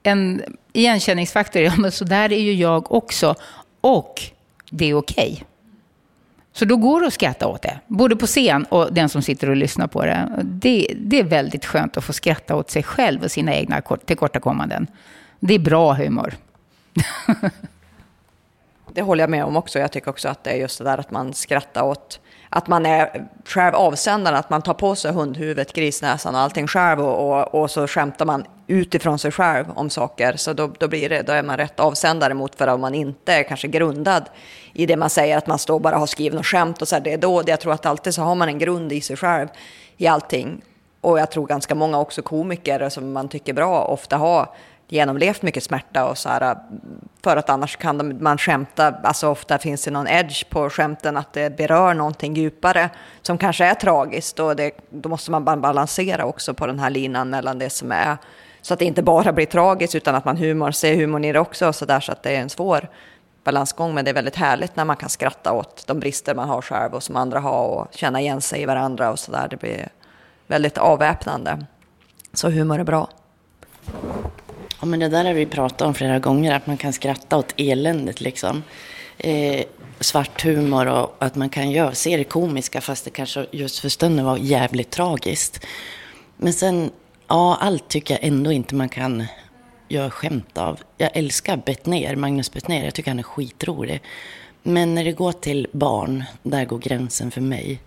[0.03, 0.43] en
[0.73, 3.35] igenkänningsfaktor, ja men så där är ju jag också.
[3.81, 4.23] Och
[4.71, 5.33] det är okej.
[5.33, 5.45] Okay.
[6.53, 9.51] Så då går det att skratta åt det, både på scen och den som sitter
[9.51, 10.29] och lyssnar på det.
[10.43, 14.87] Det, det är väldigt skönt att få skratta åt sig själv och sina egna tillkortakommanden.
[15.41, 16.35] Det är bra humor.
[18.93, 19.79] det håller jag med om också.
[19.79, 22.21] Jag tycker också att det är just det där att man skrattar åt
[22.51, 27.01] att man är själv avsändaren, att man tar på sig hundhuvudet, grisnäsan och allting själv
[27.01, 30.37] och, och, och, så skämtar man utifrån sig själv om saker.
[30.37, 33.33] Så då, då, blir det, då är man rätt avsändare mot för om man inte
[33.33, 34.25] är kanske grundad
[34.73, 37.03] i det man säger, att man står bara har skrivit något skämt och så här,
[37.03, 39.49] det är då, jag tror att alltid så har man en grund i sig själv
[39.97, 40.63] i allting.
[41.01, 44.49] Och jag tror ganska många också komiker som man tycker bra ofta har
[44.89, 46.57] genomlevt mycket smärta och så här, äh,
[47.23, 51.33] för att annars kan man skämta, alltså ofta finns det någon edge på skämten att
[51.33, 52.91] det berör någonting djupare
[53.23, 57.31] som kanske är tragiskt och det, då måste man balansera också på den här linan
[57.31, 58.17] mellan det som är
[58.63, 61.41] så att det inte bara blir tragiskt utan att man humor, ser humorn i det
[61.41, 62.89] också så där så att det är en svår
[63.45, 66.63] balansgång men det är väldigt härligt när man kan skratta åt de brister man har
[66.63, 69.49] själv och som andra har och känna igen sig i varandra och så där.
[69.49, 69.89] Det blir
[70.47, 71.67] väldigt avväpnande.
[72.33, 73.09] Så humor är bra.
[74.81, 77.55] Ja, men det där har vi pratat om flera gånger, att man kan skratta åt
[77.57, 78.63] eländet liksom.
[79.19, 79.65] Eh,
[80.01, 83.89] svart humor och att man kan göra, se det komiska fast det kanske just för
[83.89, 85.67] stunden var jävligt tragiskt.
[86.37, 86.91] Men sen,
[87.29, 89.25] ja, allt tycker jag ändå inte man kan
[89.89, 90.81] göra skämt av.
[90.97, 94.03] Jag älskar Bettner, Magnus Bettner, jag tycker han är skitrolig.
[94.63, 97.81] Men när det går till barn, där går gränsen för mig.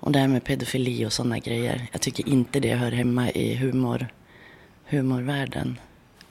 [0.00, 3.54] Och det här med pedofili och sådana grejer, jag tycker inte det hör hemma i
[3.54, 4.08] humor,
[4.84, 5.78] humorvärlden.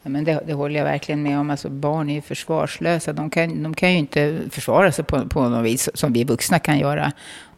[0.03, 1.49] Ja, men det, det, håller jag verkligen med om.
[1.49, 3.13] Alltså, barn är ju försvarslösa.
[3.13, 6.59] De kan, de kan ju inte försvara sig på, på något vis som vi vuxna
[6.59, 7.11] kan göra.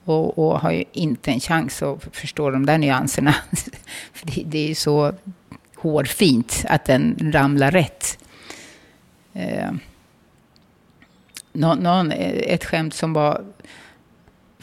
[0.06, 3.36] Och, och har ju inte en chans att förstå de där nyanserna.
[4.14, 5.14] För det, det är ju så
[5.76, 8.18] hårfint att den ramlar rätt.
[9.34, 9.72] Eh,
[11.54, 13.42] någon, eh, ett skämt som var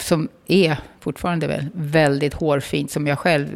[0.02, 3.48] som är fortfarande väl, väldigt hårfint, som jag själv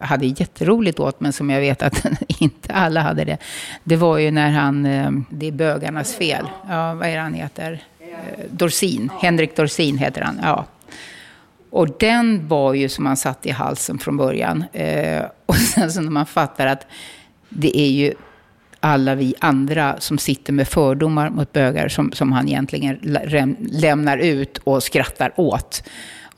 [0.00, 2.06] hade jätteroligt åt, men som jag vet att
[2.40, 3.38] inte alla hade det.
[3.84, 7.34] Det var ju när han, eh, det är bögarnas fel, ja, vad är det han
[7.34, 7.82] heter?
[8.00, 10.64] Eh, Dorsin, Henrik Dorsin heter han, ja.
[11.70, 14.64] Och den var ju som man satt i halsen från början.
[14.72, 16.86] Eh, och sen så när man fattar att
[17.48, 18.14] det är ju
[18.86, 22.98] alla vi andra som sitter med fördomar mot bögar som, som han egentligen
[23.70, 25.82] lämnar ut och skrattar åt.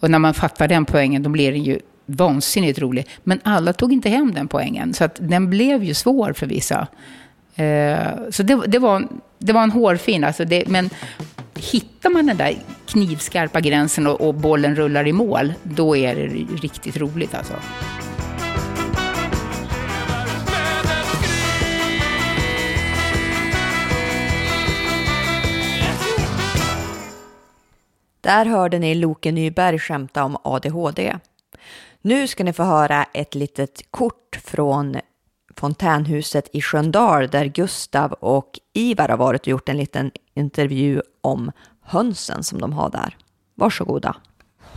[0.01, 3.07] Och när man fattar den poängen, då blir den ju vansinnigt rolig.
[3.25, 6.87] Men alla tog inte hem den poängen, så att den blev ju svår för vissa.
[7.55, 7.97] Eh,
[8.31, 10.91] så det, det, var, det var en hårfin, alltså det, men
[11.55, 12.55] hittar man den där
[12.87, 16.27] knivskarpa gränsen och, och bollen rullar i mål, då är det
[16.63, 17.55] riktigt roligt alltså.
[28.29, 31.19] Där hörde ni Loke Nyberg skämta om ADHD.
[32.03, 34.97] Nu ska ni få höra ett litet kort från
[35.57, 41.53] fontänhuset i Sköndal där Gustav och Ivar har varit och gjort en liten intervju om
[41.83, 43.17] hönsen som de har där.
[43.55, 44.17] Varsågoda.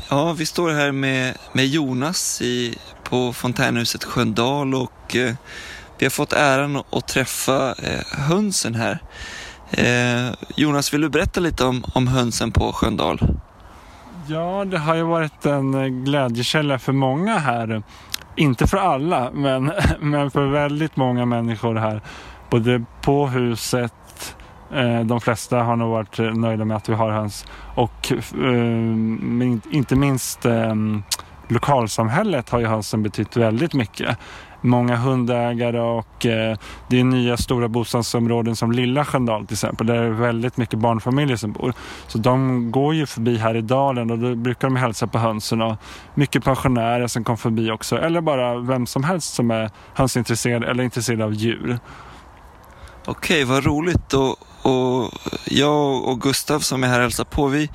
[0.10, 5.36] Ja, vi står här med, med Jonas i, på fontänhuset Sköndal och eh,
[5.97, 8.99] vi har fått äran att träffa eh, hönsen här.
[9.72, 13.20] Eh, Jonas, vill du berätta lite om, om hönsen på Sköndal?
[14.28, 17.84] Ja, det har ju varit en eh, glädjekälla för många här.
[18.36, 22.02] Inte för alla, men, men för väldigt många människor här.
[22.50, 24.36] Både på huset,
[24.74, 27.46] eh, de flesta har nog varit eh, nöjda med att vi har höns
[27.76, 30.76] och eh, inte minst eh,
[31.48, 34.18] lokalsamhället har ju hönsen betytt väldigt mycket
[34.62, 36.57] många hundägare och eh,
[36.88, 40.80] det är nya stora bostadsområden som Lilla Sköndal till exempel där det är väldigt mycket
[40.80, 41.74] barnfamiljer som bor.
[42.07, 45.62] Så de går ju förbi här i dalen och då brukar de hälsa på hönsen
[45.62, 45.78] och
[46.16, 50.84] mycket pensionärer som kom förbi också eller bara vem som helst som är hönsintresserad eller
[50.84, 51.80] intresserad av djur.
[53.05, 55.12] Okej, vad roligt och, och
[55.45, 57.70] jag och Gustav som är här och hälsar på vi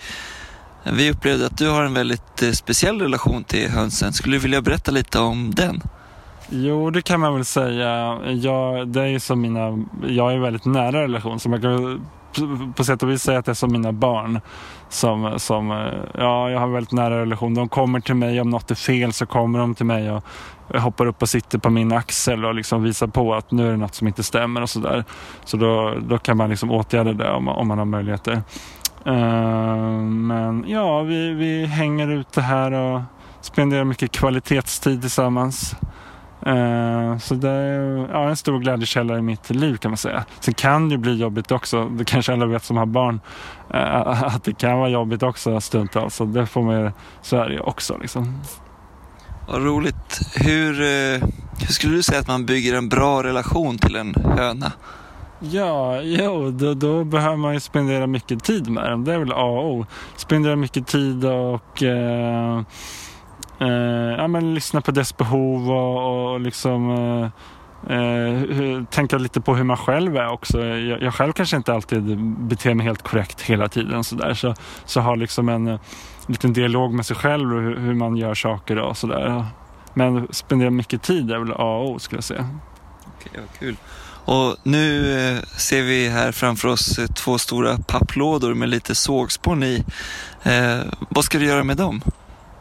[0.92, 4.12] vi upplevde att du har en väldigt eh, speciell relation till hönsen.
[4.12, 5.82] Skulle du vilja berätta lite om den?
[6.48, 8.18] Jo, det kan man väl säga.
[8.32, 12.06] Jag, det är som mina, jag är väldigt nära relation så man kan
[12.76, 14.40] på, sätt och vis säga att det är som mina barn.
[14.88, 15.76] Som, som, eh,
[16.14, 17.54] ja, jag har en väldigt nära relation.
[17.54, 20.24] De kommer till mig, om något är fel så kommer de till mig och
[20.74, 23.76] hoppar upp och sitter på min axel och liksom visar på att nu är det
[23.76, 25.04] något som inte stämmer och sådär.
[25.44, 28.42] Så då, då kan man liksom åtgärda det om, om man har möjligheter.
[29.06, 33.00] Uh, men ja, vi, vi hänger ute här och
[33.40, 35.76] spenderar mycket kvalitetstid tillsammans.
[36.46, 40.24] Uh, så det är ja, en stor glädjekälla i mitt liv kan man säga.
[40.40, 41.88] Sen kan det bli jobbigt också.
[41.88, 43.20] Det kanske alla vet som har barn.
[43.74, 46.14] Uh, att det kan vara jobbigt också stundtals.
[46.14, 46.92] Så det får man
[47.22, 48.40] så är det också liksom.
[49.48, 50.20] Vad roligt.
[50.34, 50.74] Hur,
[51.60, 54.72] hur skulle du säga att man bygger en bra relation till en höna?
[55.40, 59.04] Ja, jo, då, då, behöver man ju spendera mycket tid med dem.
[59.04, 59.86] Det är väl A och O.
[60.16, 62.62] Spendera mycket tid och eh,
[63.60, 69.54] eh, ja, men lyssna på dess behov och, och liksom eh, eh tänka lite på
[69.56, 70.64] hur man själv är också.
[70.64, 74.34] Jag, jag, själv kanske inte alltid beter mig helt korrekt hela tiden så där.
[74.34, 74.54] Så,
[74.84, 75.80] så ha liksom en, eh,
[76.26, 79.44] liten dialog med sig själv och hur, hur man gör saker och sådär.
[79.94, 82.48] Men spendera mycket tid är väl A och O skulle jag säga.
[83.18, 83.76] Okej, vad kul.
[84.26, 89.62] Och nu eh, ser vi här framför oss eh, två stora papplådor med lite sågspån
[89.62, 89.84] i.
[90.42, 90.78] Eh,
[91.08, 92.02] vad ska du göra med dem?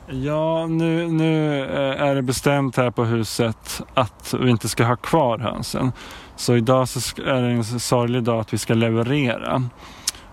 [0.07, 4.95] Ja, nu, nu eh, är det bestämt här på huset att vi inte ska ha
[4.95, 5.91] kvar hönsen.
[6.35, 9.63] Så idag så är det en sorglig dag att vi ska leverera.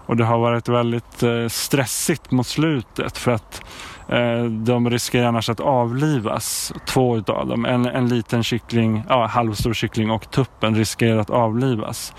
[0.07, 3.62] Och det har varit väldigt eh, stressigt mot slutet för att
[4.09, 7.64] eh, de riskerar annars att avlivas, två utav dem.
[7.64, 12.14] En, en liten kyckling, ja, halvstor kyckling och tuppen riskerar att avlivas.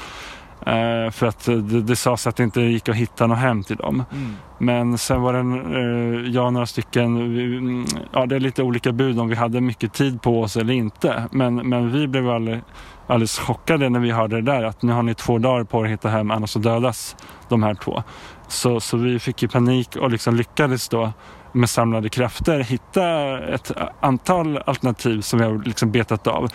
[0.67, 3.75] Uh, för att det, det sades att det inte gick att hitta något hem till
[3.75, 4.03] dem.
[4.11, 4.35] Mm.
[4.57, 8.91] Men sen var det uh, jag och några stycken, vi, ja det är lite olika
[8.91, 11.23] bud om vi hade mycket tid på oss eller inte.
[11.31, 12.63] Men, men vi blev alldeles,
[13.07, 15.85] alldeles chockade när vi hörde det där att nu har ni två dagar på er
[15.85, 17.15] att hitta hem annars så dödas
[17.49, 18.03] de här två.
[18.47, 21.11] Så, så vi fick i panik och liksom lyckades då
[21.51, 26.51] med samlade krafter hitta ett antal alternativ som vi har liksom betat av.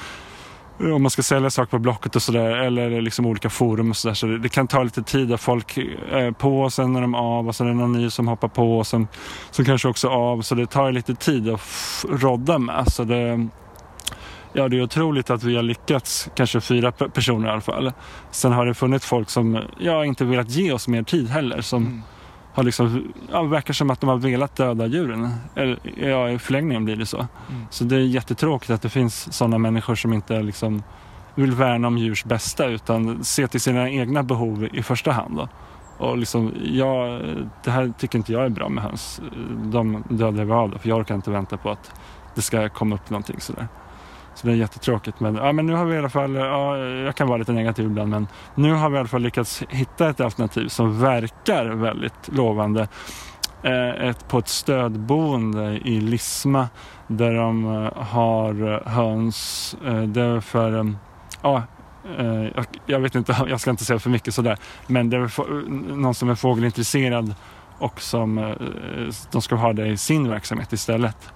[0.80, 4.14] Om man ska sälja saker på Blocket och sådär eller liksom olika forum och sådär.
[4.14, 5.76] Så det, kan ta lite tid att folk
[6.10, 8.48] är på och sen är de av och sen är det någon ny som hoppar
[8.48, 9.08] på och sen
[9.50, 10.42] som kanske också av.
[10.42, 12.92] Så det tar lite tid att rodda med.
[12.92, 13.48] Så det,
[14.52, 17.92] ja, det är otroligt att vi har lyckats, kanske fyra personer i alla fall.
[18.30, 21.60] Sen har det funnits folk som ja, inte velat ge oss mer tid heller.
[21.60, 22.02] Som, mm
[22.58, 25.30] har liksom, ja, verkar som att de har velat döda djuren.
[25.54, 27.16] Eller, ja, i förlängningen blir det så.
[27.16, 27.66] Mm.
[27.70, 30.82] Så det är jättetråkigt att det finns sådana människor som inte liksom
[31.34, 35.36] vill värna om djurs bästa utan se till sina egna behov i första hand.
[35.36, 35.48] Då.
[35.98, 37.20] Och liksom, ja,
[37.64, 39.20] det här tycker inte jag är bra med höns.
[39.64, 41.92] De dödar vi av det, för jag orkar inte vänta på att
[42.34, 43.68] det ska komma upp någonting sådär.
[44.38, 45.20] Så det är jättetråkigt.
[45.20, 47.86] Men, ja, men nu har vi i alla fall, ja, jag kan vara lite negativ
[47.86, 52.28] ibland, men nu har vi i alla fall lyckats hitta ett alternativ som verkar väldigt
[52.28, 52.88] lovande.
[53.62, 56.68] Eh, ett, på ett stödboende i Lisma
[57.06, 59.76] där de eh, har eh, höns.
[59.86, 60.84] Eh, det är för, eh,
[61.42, 61.62] ja,
[62.86, 66.30] jag vet inte, jag ska inte säga för mycket sådär, men det är någon som
[66.30, 67.34] är fågelintresserad
[67.78, 68.54] och som
[69.30, 71.32] de ska ha det i sin verksamhet istället.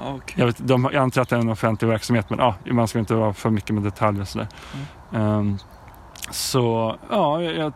[0.00, 0.34] Okay.
[0.36, 2.98] Jag, vet, de, jag antar att det är en offentlig verksamhet men ah, man ska
[2.98, 4.48] inte vara för mycket med detaljer och sådär.
[5.12, 5.38] Mm.
[5.38, 5.58] Um,
[6.30, 7.72] så ja, jag,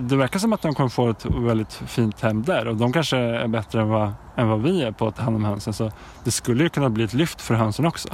[0.00, 3.16] det verkar som att de kommer få ett väldigt fint hem där och de kanske
[3.16, 5.72] är bättre än vad, än vad vi är på att ta hand om hönsen.
[5.72, 5.90] Så
[6.24, 8.08] det skulle ju kunna bli ett lyft för hönsen också.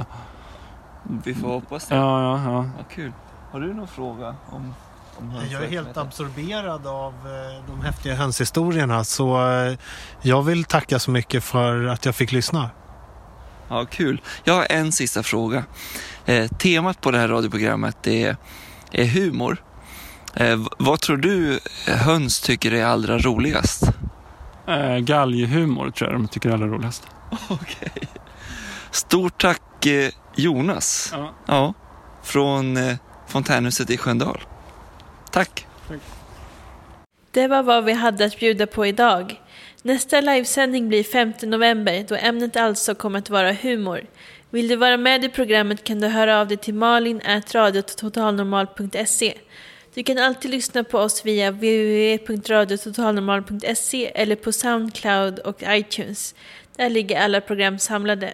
[1.23, 1.95] Vi får hoppas det.
[1.95, 2.57] Ja, ja, ja.
[2.77, 3.11] Vad kul.
[3.51, 4.73] Har du någon fråga om,
[5.19, 9.77] om Jag är helt absorberad av eh, de häftiga hönshistorierna så eh,
[10.21, 12.69] jag vill tacka så mycket för att jag fick lyssna.
[13.71, 14.21] Ja, kul.
[14.43, 15.63] Jag har en sista fråga.
[16.25, 18.37] Eh, temat på det här radioprogrammet är,
[18.91, 19.63] är humor.
[20.35, 23.83] Eh, vad tror du höns tycker är allra roligast?
[24.67, 27.07] Eh, galghumor tror jag de tycker är allra roligast.
[27.49, 27.91] Okej.
[27.95, 28.07] Okay.
[28.91, 31.09] Stort tack eh, Jonas.
[31.13, 31.33] Ja.
[31.45, 31.73] ja
[32.23, 32.97] från eh,
[33.27, 34.39] Fontänhuset i Sköndal.
[35.31, 35.67] Tack.
[35.87, 36.01] tack.
[37.31, 39.41] Det var vad vi hade att bjuda på idag.
[39.83, 44.01] Nästa livesändning blir 5 november då ämnet alltså kommer att vara humor.
[44.49, 49.33] Vill du vara med i programmet kan du höra av dig till malin.radiototalnormal.se.
[49.93, 56.35] Du kan alltid lyssna på oss via www.radiototalnormal.se eller på Soundcloud och iTunes.
[56.75, 58.33] Där ligger alla program samlade.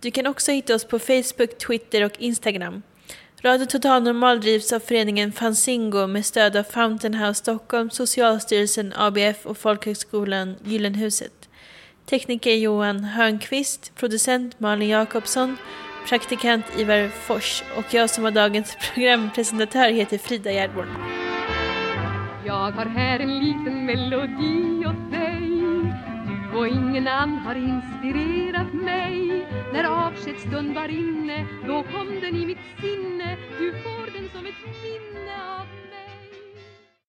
[0.00, 2.82] Du kan också hitta oss på Facebook, Twitter och Instagram.
[3.42, 9.46] Radio Total Normal drivs av föreningen Fanzingo med stöd av Fountain House Stockholm, Socialstyrelsen, ABF
[9.46, 11.48] och Folkhögskolan Gyllenhuset.
[12.06, 15.56] Tekniker Johan Hörnqvist, producent Malin Jakobsson,
[16.08, 20.88] praktikant Ivar Fors och jag som var dagens programpresentatör heter Frida Gärdborn.
[22.46, 25.17] Jag har här en liten melodi åt dig
[26.58, 29.46] och ingen annan har inspirerat mig.
[29.72, 33.36] När avskedsstund var inne Då kom den i mitt sinne.
[33.58, 34.87] Du får den som ett minne.